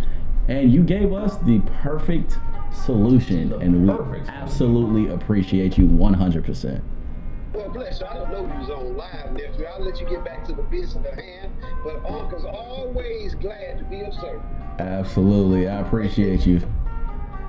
and 0.48 0.70
you 0.70 0.82
gave 0.82 1.14
us 1.14 1.38
the 1.38 1.58
perfect 1.82 2.38
solution 2.84 3.52
and 3.62 3.86
we 3.88 4.20
absolutely 4.28 5.08
appreciate 5.12 5.76
you 5.78 5.86
100% 5.86 6.80
Well, 7.54 7.68
bless 7.70 8.00
you. 8.00 8.06
I 8.06 8.14
don't 8.14 8.30
know 8.30 8.40
you 8.42 8.60
was 8.60 8.70
on 8.70 8.96
live, 8.96 9.32
nephew. 9.32 9.64
I'll 9.64 9.82
let 9.84 10.00
you 10.00 10.06
get 10.08 10.24
back 10.24 10.44
to 10.46 10.52
the 10.54 10.62
business 10.62 11.04
at 11.06 11.18
hand. 11.18 11.52
But 11.84 12.04
Uncle's 12.04 12.44
always 12.44 13.34
glad 13.34 13.78
to 13.78 13.84
be 13.84 14.00
of 14.02 14.12
service. 14.14 14.42
absolutely 14.78 15.68
i 15.68 15.80
appreciate 15.80 16.46
you 16.46 16.60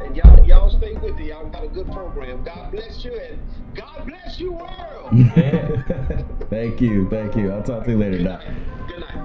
And 0.01 0.15
y'all, 0.15 0.45
y'all 0.45 0.69
stay 0.69 0.93
with 0.93 1.19
it. 1.19 1.25
Y'all 1.25 1.49
got 1.49 1.63
a 1.63 1.67
good 1.67 1.91
program. 1.91 2.43
God 2.43 2.71
bless 2.71 3.03
you, 3.03 3.19
and 3.19 3.39
God 3.75 4.05
bless 4.05 4.39
you, 4.39 4.53
world. 4.53 5.09
Yeah. 5.13 5.83
thank 6.49 6.79
you 6.81 7.09
thank 7.09 7.35
you 7.35 7.51
i'll 7.51 7.63
talk 7.63 7.83
to 7.85 7.91
you 7.91 7.97
later 7.97 8.17
Good 8.17 8.25
doc 8.25 8.43
night. 8.45 8.87
Good 8.87 8.99
night. 9.01 9.23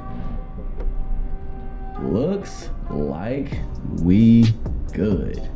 looks 2.02 2.70
like 2.90 3.58
we 4.02 4.44
good. 4.92 5.48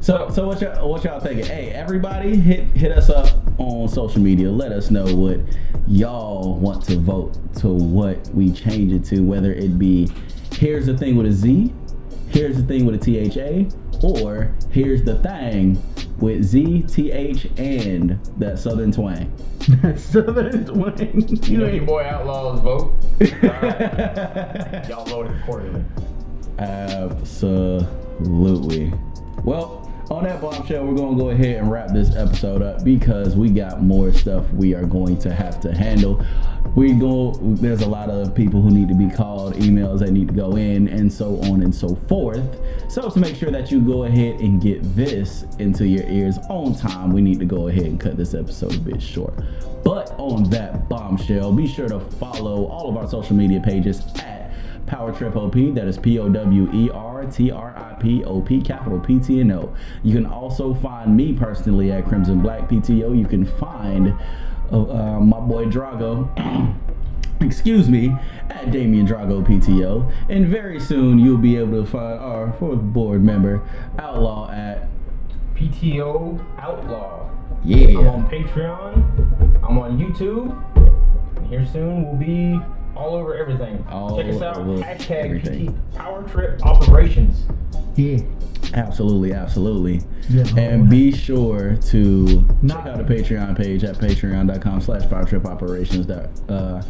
So, 0.00 0.30
so 0.30 0.46
what 0.46 0.60
y'all, 0.60 0.88
what 0.88 1.04
y'all 1.04 1.20
thinking? 1.20 1.44
Hey, 1.44 1.70
everybody, 1.70 2.36
hit 2.36 2.64
hit 2.76 2.92
us 2.92 3.10
up 3.10 3.28
on 3.58 3.88
social 3.88 4.20
media. 4.20 4.50
Let 4.50 4.72
us 4.72 4.90
know 4.90 5.04
what 5.14 5.40
y'all 5.86 6.54
want 6.54 6.84
to 6.84 6.96
vote 6.96 7.36
to 7.56 7.68
what 7.68 8.26
we 8.28 8.52
change 8.52 8.92
it 8.92 9.04
to. 9.06 9.20
Whether 9.20 9.52
it 9.52 9.78
be 9.78 10.08
here's 10.52 10.86
the 10.86 10.96
thing 10.96 11.16
with 11.16 11.26
a 11.26 11.32
Z, 11.32 11.72
here's 12.30 12.56
the 12.56 12.62
thing 12.62 12.86
with 12.86 12.94
a 12.94 12.98
T 12.98 13.18
H 13.18 13.36
A, 13.36 13.68
or 14.02 14.54
here's 14.70 15.02
the 15.02 15.18
thing 15.18 15.82
with 16.18 16.44
Z, 16.44 16.84
T 16.88 17.12
H, 17.12 17.46
and 17.56 18.18
that 18.38 18.58
Southern 18.58 18.92
twang. 18.92 19.32
That 19.82 20.00
Southern 20.00 20.64
twang. 20.64 21.28
You 21.44 21.58
know 21.58 21.66
your 21.66 21.84
boy 21.84 22.02
Outlaw's 22.02 22.60
vote. 22.60 22.94
Y'all 24.88 25.04
voted 25.04 25.36
accordingly. 25.36 25.84
Absolutely. 26.58 28.92
Well, 29.48 29.90
on 30.10 30.24
that 30.24 30.42
bombshell, 30.42 30.84
we're 30.84 30.94
going 30.94 31.16
to 31.16 31.24
go 31.24 31.30
ahead 31.30 31.56
and 31.56 31.70
wrap 31.70 31.88
this 31.94 32.14
episode 32.14 32.60
up 32.60 32.84
because 32.84 33.34
we 33.34 33.48
got 33.48 33.80
more 33.80 34.12
stuff 34.12 34.44
we 34.52 34.74
are 34.74 34.84
going 34.84 35.16
to 35.20 35.32
have 35.32 35.58
to 35.62 35.74
handle. 35.74 36.22
We 36.74 36.92
go. 36.92 37.32
There's 37.32 37.80
a 37.80 37.88
lot 37.88 38.10
of 38.10 38.34
people 38.34 38.60
who 38.60 38.70
need 38.70 38.88
to 38.88 38.94
be 38.94 39.08
called, 39.08 39.54
emails 39.54 40.00
that 40.00 40.10
need 40.10 40.28
to 40.28 40.34
go 40.34 40.56
in, 40.56 40.88
and 40.88 41.10
so 41.10 41.40
on 41.44 41.62
and 41.62 41.74
so 41.74 41.94
forth. 41.94 42.58
So 42.90 43.08
to 43.08 43.18
make 43.18 43.36
sure 43.36 43.50
that 43.50 43.70
you 43.70 43.80
go 43.80 44.04
ahead 44.04 44.38
and 44.40 44.60
get 44.60 44.82
this 44.94 45.46
into 45.58 45.86
your 45.86 46.04
ears 46.08 46.36
on 46.50 46.74
time, 46.74 47.10
we 47.14 47.22
need 47.22 47.38
to 47.38 47.46
go 47.46 47.68
ahead 47.68 47.86
and 47.86 47.98
cut 47.98 48.18
this 48.18 48.34
episode 48.34 48.74
a 48.74 48.80
bit 48.80 49.00
short. 49.00 49.32
But 49.82 50.10
on 50.18 50.50
that 50.50 50.90
bombshell, 50.90 51.54
be 51.54 51.66
sure 51.66 51.88
to 51.88 52.00
follow 52.00 52.66
all 52.66 52.90
of 52.90 52.98
our 52.98 53.08
social 53.08 53.34
media 53.34 53.62
pages 53.62 54.02
at 54.16 54.47
Power 54.88 55.12
Trip 55.12 55.36
OP. 55.36 55.54
That 55.74 55.86
is 55.86 55.98
P 55.98 56.18
O 56.18 56.28
W 56.28 56.72
E 56.72 56.90
R 56.90 57.24
T 57.26 57.50
R 57.50 57.76
I 57.76 57.94
P 58.00 58.24
O 58.24 58.40
P, 58.40 58.60
capital 58.60 58.98
P 58.98 59.20
T 59.20 59.40
N 59.40 59.52
O. 59.52 59.74
You 60.02 60.14
can 60.14 60.26
also 60.26 60.74
find 60.74 61.16
me 61.16 61.32
personally 61.32 61.92
at 61.92 62.06
Crimson 62.06 62.40
Black 62.40 62.68
PTO. 62.68 63.16
You 63.16 63.26
can 63.26 63.44
find 63.44 64.14
uh, 64.72 64.82
uh, 64.82 65.20
my 65.20 65.38
boy 65.38 65.66
Drago. 65.66 66.28
Excuse 67.40 67.88
me, 67.88 68.16
at 68.50 68.72
Damian 68.72 69.06
Drago 69.06 69.46
PTO. 69.46 70.12
And 70.28 70.48
very 70.48 70.80
soon 70.80 71.20
you'll 71.20 71.38
be 71.38 71.56
able 71.56 71.84
to 71.84 71.88
find 71.88 72.18
our 72.18 72.52
fourth 72.54 72.80
board 72.80 73.22
member, 73.22 73.62
Outlaw, 73.96 74.50
at 74.50 74.88
PTO 75.54 76.44
Outlaw. 76.58 77.30
Yeah. 77.62 78.00
I'm 78.00 78.08
on 78.08 78.28
Patreon. 78.28 79.62
I'm 79.62 79.78
on 79.78 79.98
YouTube. 79.98 80.50
And 81.36 81.46
here 81.46 81.64
soon 81.64 82.04
we'll 82.04 82.16
be 82.16 82.60
all 82.98 83.14
over 83.14 83.34
everything. 83.36 83.84
All 83.88 84.16
Check 84.16 84.26
us 84.34 84.42
out. 84.42 84.56
Hashtag 84.56 85.10
everything. 85.24 85.80
Power 85.94 86.22
Trip 86.28 86.60
Operations. 86.66 87.46
Yeah. 87.96 88.18
Absolutely, 88.74 89.32
absolutely. 89.32 90.02
Yeah. 90.28 90.44
And 90.58 90.90
be 90.90 91.10
sure 91.12 91.76
to 91.86 92.44
Not- 92.60 92.84
check 92.84 92.94
out 92.94 93.06
the 93.06 93.14
Patreon 93.14 93.56
page 93.56 93.82
at 93.84 93.96
patreon.com 93.96 94.80
slash 94.80 95.08
power 95.08 95.24
trip 95.24 95.46
operations. 95.46 96.06
That 96.06 96.28
uh 96.48 96.82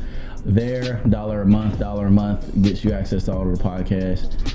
there, 0.44 0.94
dollar 1.08 1.42
a 1.42 1.46
month, 1.46 1.78
dollar 1.78 2.06
a 2.06 2.10
month 2.10 2.50
gets 2.62 2.84
you 2.84 2.92
access 2.92 3.24
to 3.24 3.34
all 3.34 3.48
of 3.48 3.56
the 3.58 3.62
podcasts. 3.62 4.54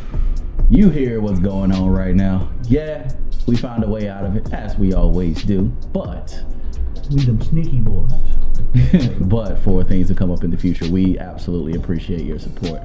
You 0.70 0.90
hear 0.90 1.22
what's 1.22 1.40
going 1.40 1.72
on 1.72 1.90
right 1.90 2.16
now. 2.16 2.50
Yeah, 2.68 3.10
we 3.48 3.56
found 3.58 3.84
a 3.84 3.88
way 3.88 4.10
out 4.10 4.26
of 4.26 4.36
it, 4.36 4.52
as 4.54 4.76
we 4.78 4.94
always 4.94 5.44
do. 5.44 5.66
But 5.94 6.44
We 7.12 7.24
them 7.26 7.42
sneaky 7.42 7.80
boys. 7.80 8.12
but 9.22 9.58
for 9.60 9.84
things 9.84 10.08
to 10.08 10.16
come 10.16 10.32
up 10.32 10.44
in 10.44 10.52
the 10.52 10.58
future, 10.58 10.90
we 10.90 11.18
absolutely 11.20 11.74
appreciate 11.76 12.22
your 12.22 12.40
support. 12.40 12.82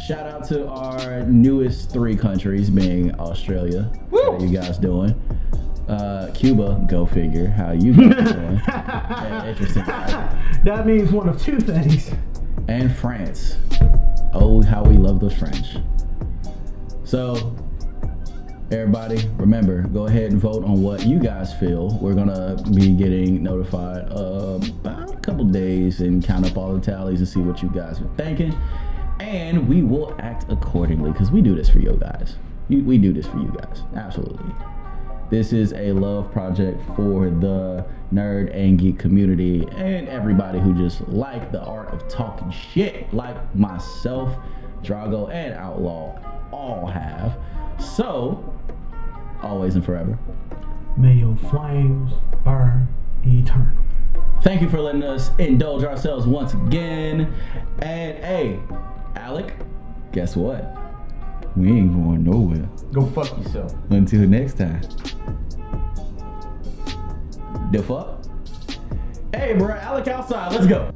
Shout 0.00 0.26
out 0.26 0.44
to 0.48 0.66
our 0.68 1.22
newest 1.24 1.90
three 1.90 2.16
countries, 2.16 2.70
being 2.70 3.18
Australia. 3.18 3.90
How 4.10 4.38
you 4.38 4.48
guys 4.48 4.78
doing? 4.78 5.14
Uh, 5.88 6.30
Cuba, 6.34 6.84
go 6.88 7.06
figure. 7.06 7.48
How 7.48 7.72
you 7.72 7.92
guys 7.92 8.32
doing? 8.32 8.60
Yeah, 8.66 9.48
interesting. 9.48 9.84
that 10.64 10.84
means 10.86 11.12
one 11.12 11.28
of 11.28 11.40
two 11.40 11.60
things. 11.60 12.10
And 12.68 12.94
France. 12.94 13.56
Oh, 14.32 14.62
how 14.62 14.82
we 14.84 14.96
love 14.96 15.20
the 15.20 15.30
French. 15.30 15.76
So, 17.04 17.56
everybody, 18.70 19.28
remember, 19.36 19.82
go 19.82 20.06
ahead 20.06 20.32
and 20.32 20.40
vote 20.40 20.64
on 20.64 20.82
what 20.82 21.06
you 21.06 21.18
guys 21.18 21.54
feel. 21.54 21.96
We're 22.00 22.14
gonna 22.14 22.56
be 22.74 22.92
getting 22.92 23.42
notified 23.42 24.10
uh, 24.10 24.58
about 24.80 25.12
a 25.14 25.16
couple 25.18 25.44
days 25.44 26.00
and 26.00 26.24
count 26.24 26.46
up 26.50 26.56
all 26.56 26.74
the 26.74 26.80
tallies 26.80 27.20
and 27.20 27.28
see 27.28 27.40
what 27.40 27.62
you 27.62 27.70
guys 27.70 28.00
are 28.00 28.08
thinking. 28.16 28.56
And 29.20 29.68
we 29.68 29.82
will 29.82 30.14
act 30.18 30.46
accordingly 30.50 31.12
because 31.12 31.30
we 31.30 31.40
do 31.40 31.54
this 31.54 31.68
for 31.68 31.78
you 31.78 31.96
guys. 32.00 32.36
You- 32.68 32.84
We 32.84 32.98
do 32.98 33.12
this 33.12 33.26
for 33.26 33.38
you 33.38 33.54
guys. 33.56 33.82
Absolutely. 33.94 34.52
This 35.30 35.52
is 35.52 35.72
a 35.72 35.92
love 35.92 36.30
project 36.32 36.80
for 36.94 37.30
the 37.30 37.84
nerd 38.12 38.54
and 38.54 38.78
geek 38.78 38.96
community 38.98 39.66
and 39.76 40.08
everybody 40.08 40.60
who 40.60 40.72
just 40.74 41.06
like 41.08 41.50
the 41.50 41.60
art 41.62 41.88
of 41.92 42.06
talking 42.08 42.50
shit, 42.50 43.12
like 43.12 43.36
myself, 43.54 44.36
Drago, 44.82 45.28
and 45.32 45.54
Outlaw 45.54 46.16
all 46.52 46.86
have. 46.86 47.36
So, 47.80 48.54
always 49.42 49.74
and 49.74 49.84
forever. 49.84 50.18
May 50.96 51.14
your 51.14 51.36
flames 51.36 52.12
burn 52.44 52.88
eternal. 53.24 53.72
Thank 54.42 54.62
you 54.62 54.68
for 54.68 54.80
letting 54.80 55.02
us 55.02 55.30
indulge 55.38 55.84
ourselves 55.84 56.26
once 56.26 56.54
again. 56.54 57.32
And 57.80 58.18
hey, 58.24 58.60
Alec, 59.16 59.54
guess 60.12 60.36
what? 60.36 60.76
We 61.56 61.68
ain't 61.68 61.92
going 61.92 62.24
nowhere. 62.24 62.68
Go 62.92 63.06
fuck 63.06 63.36
yourself. 63.38 63.74
Until 63.90 64.28
next 64.28 64.58
time. 64.58 64.82
The 67.72 67.82
fuck? 67.82 68.24
Hey, 69.34 69.54
bro, 69.54 69.74
Alec 69.74 70.08
outside. 70.08 70.52
Let's 70.52 70.66
go. 70.66 70.92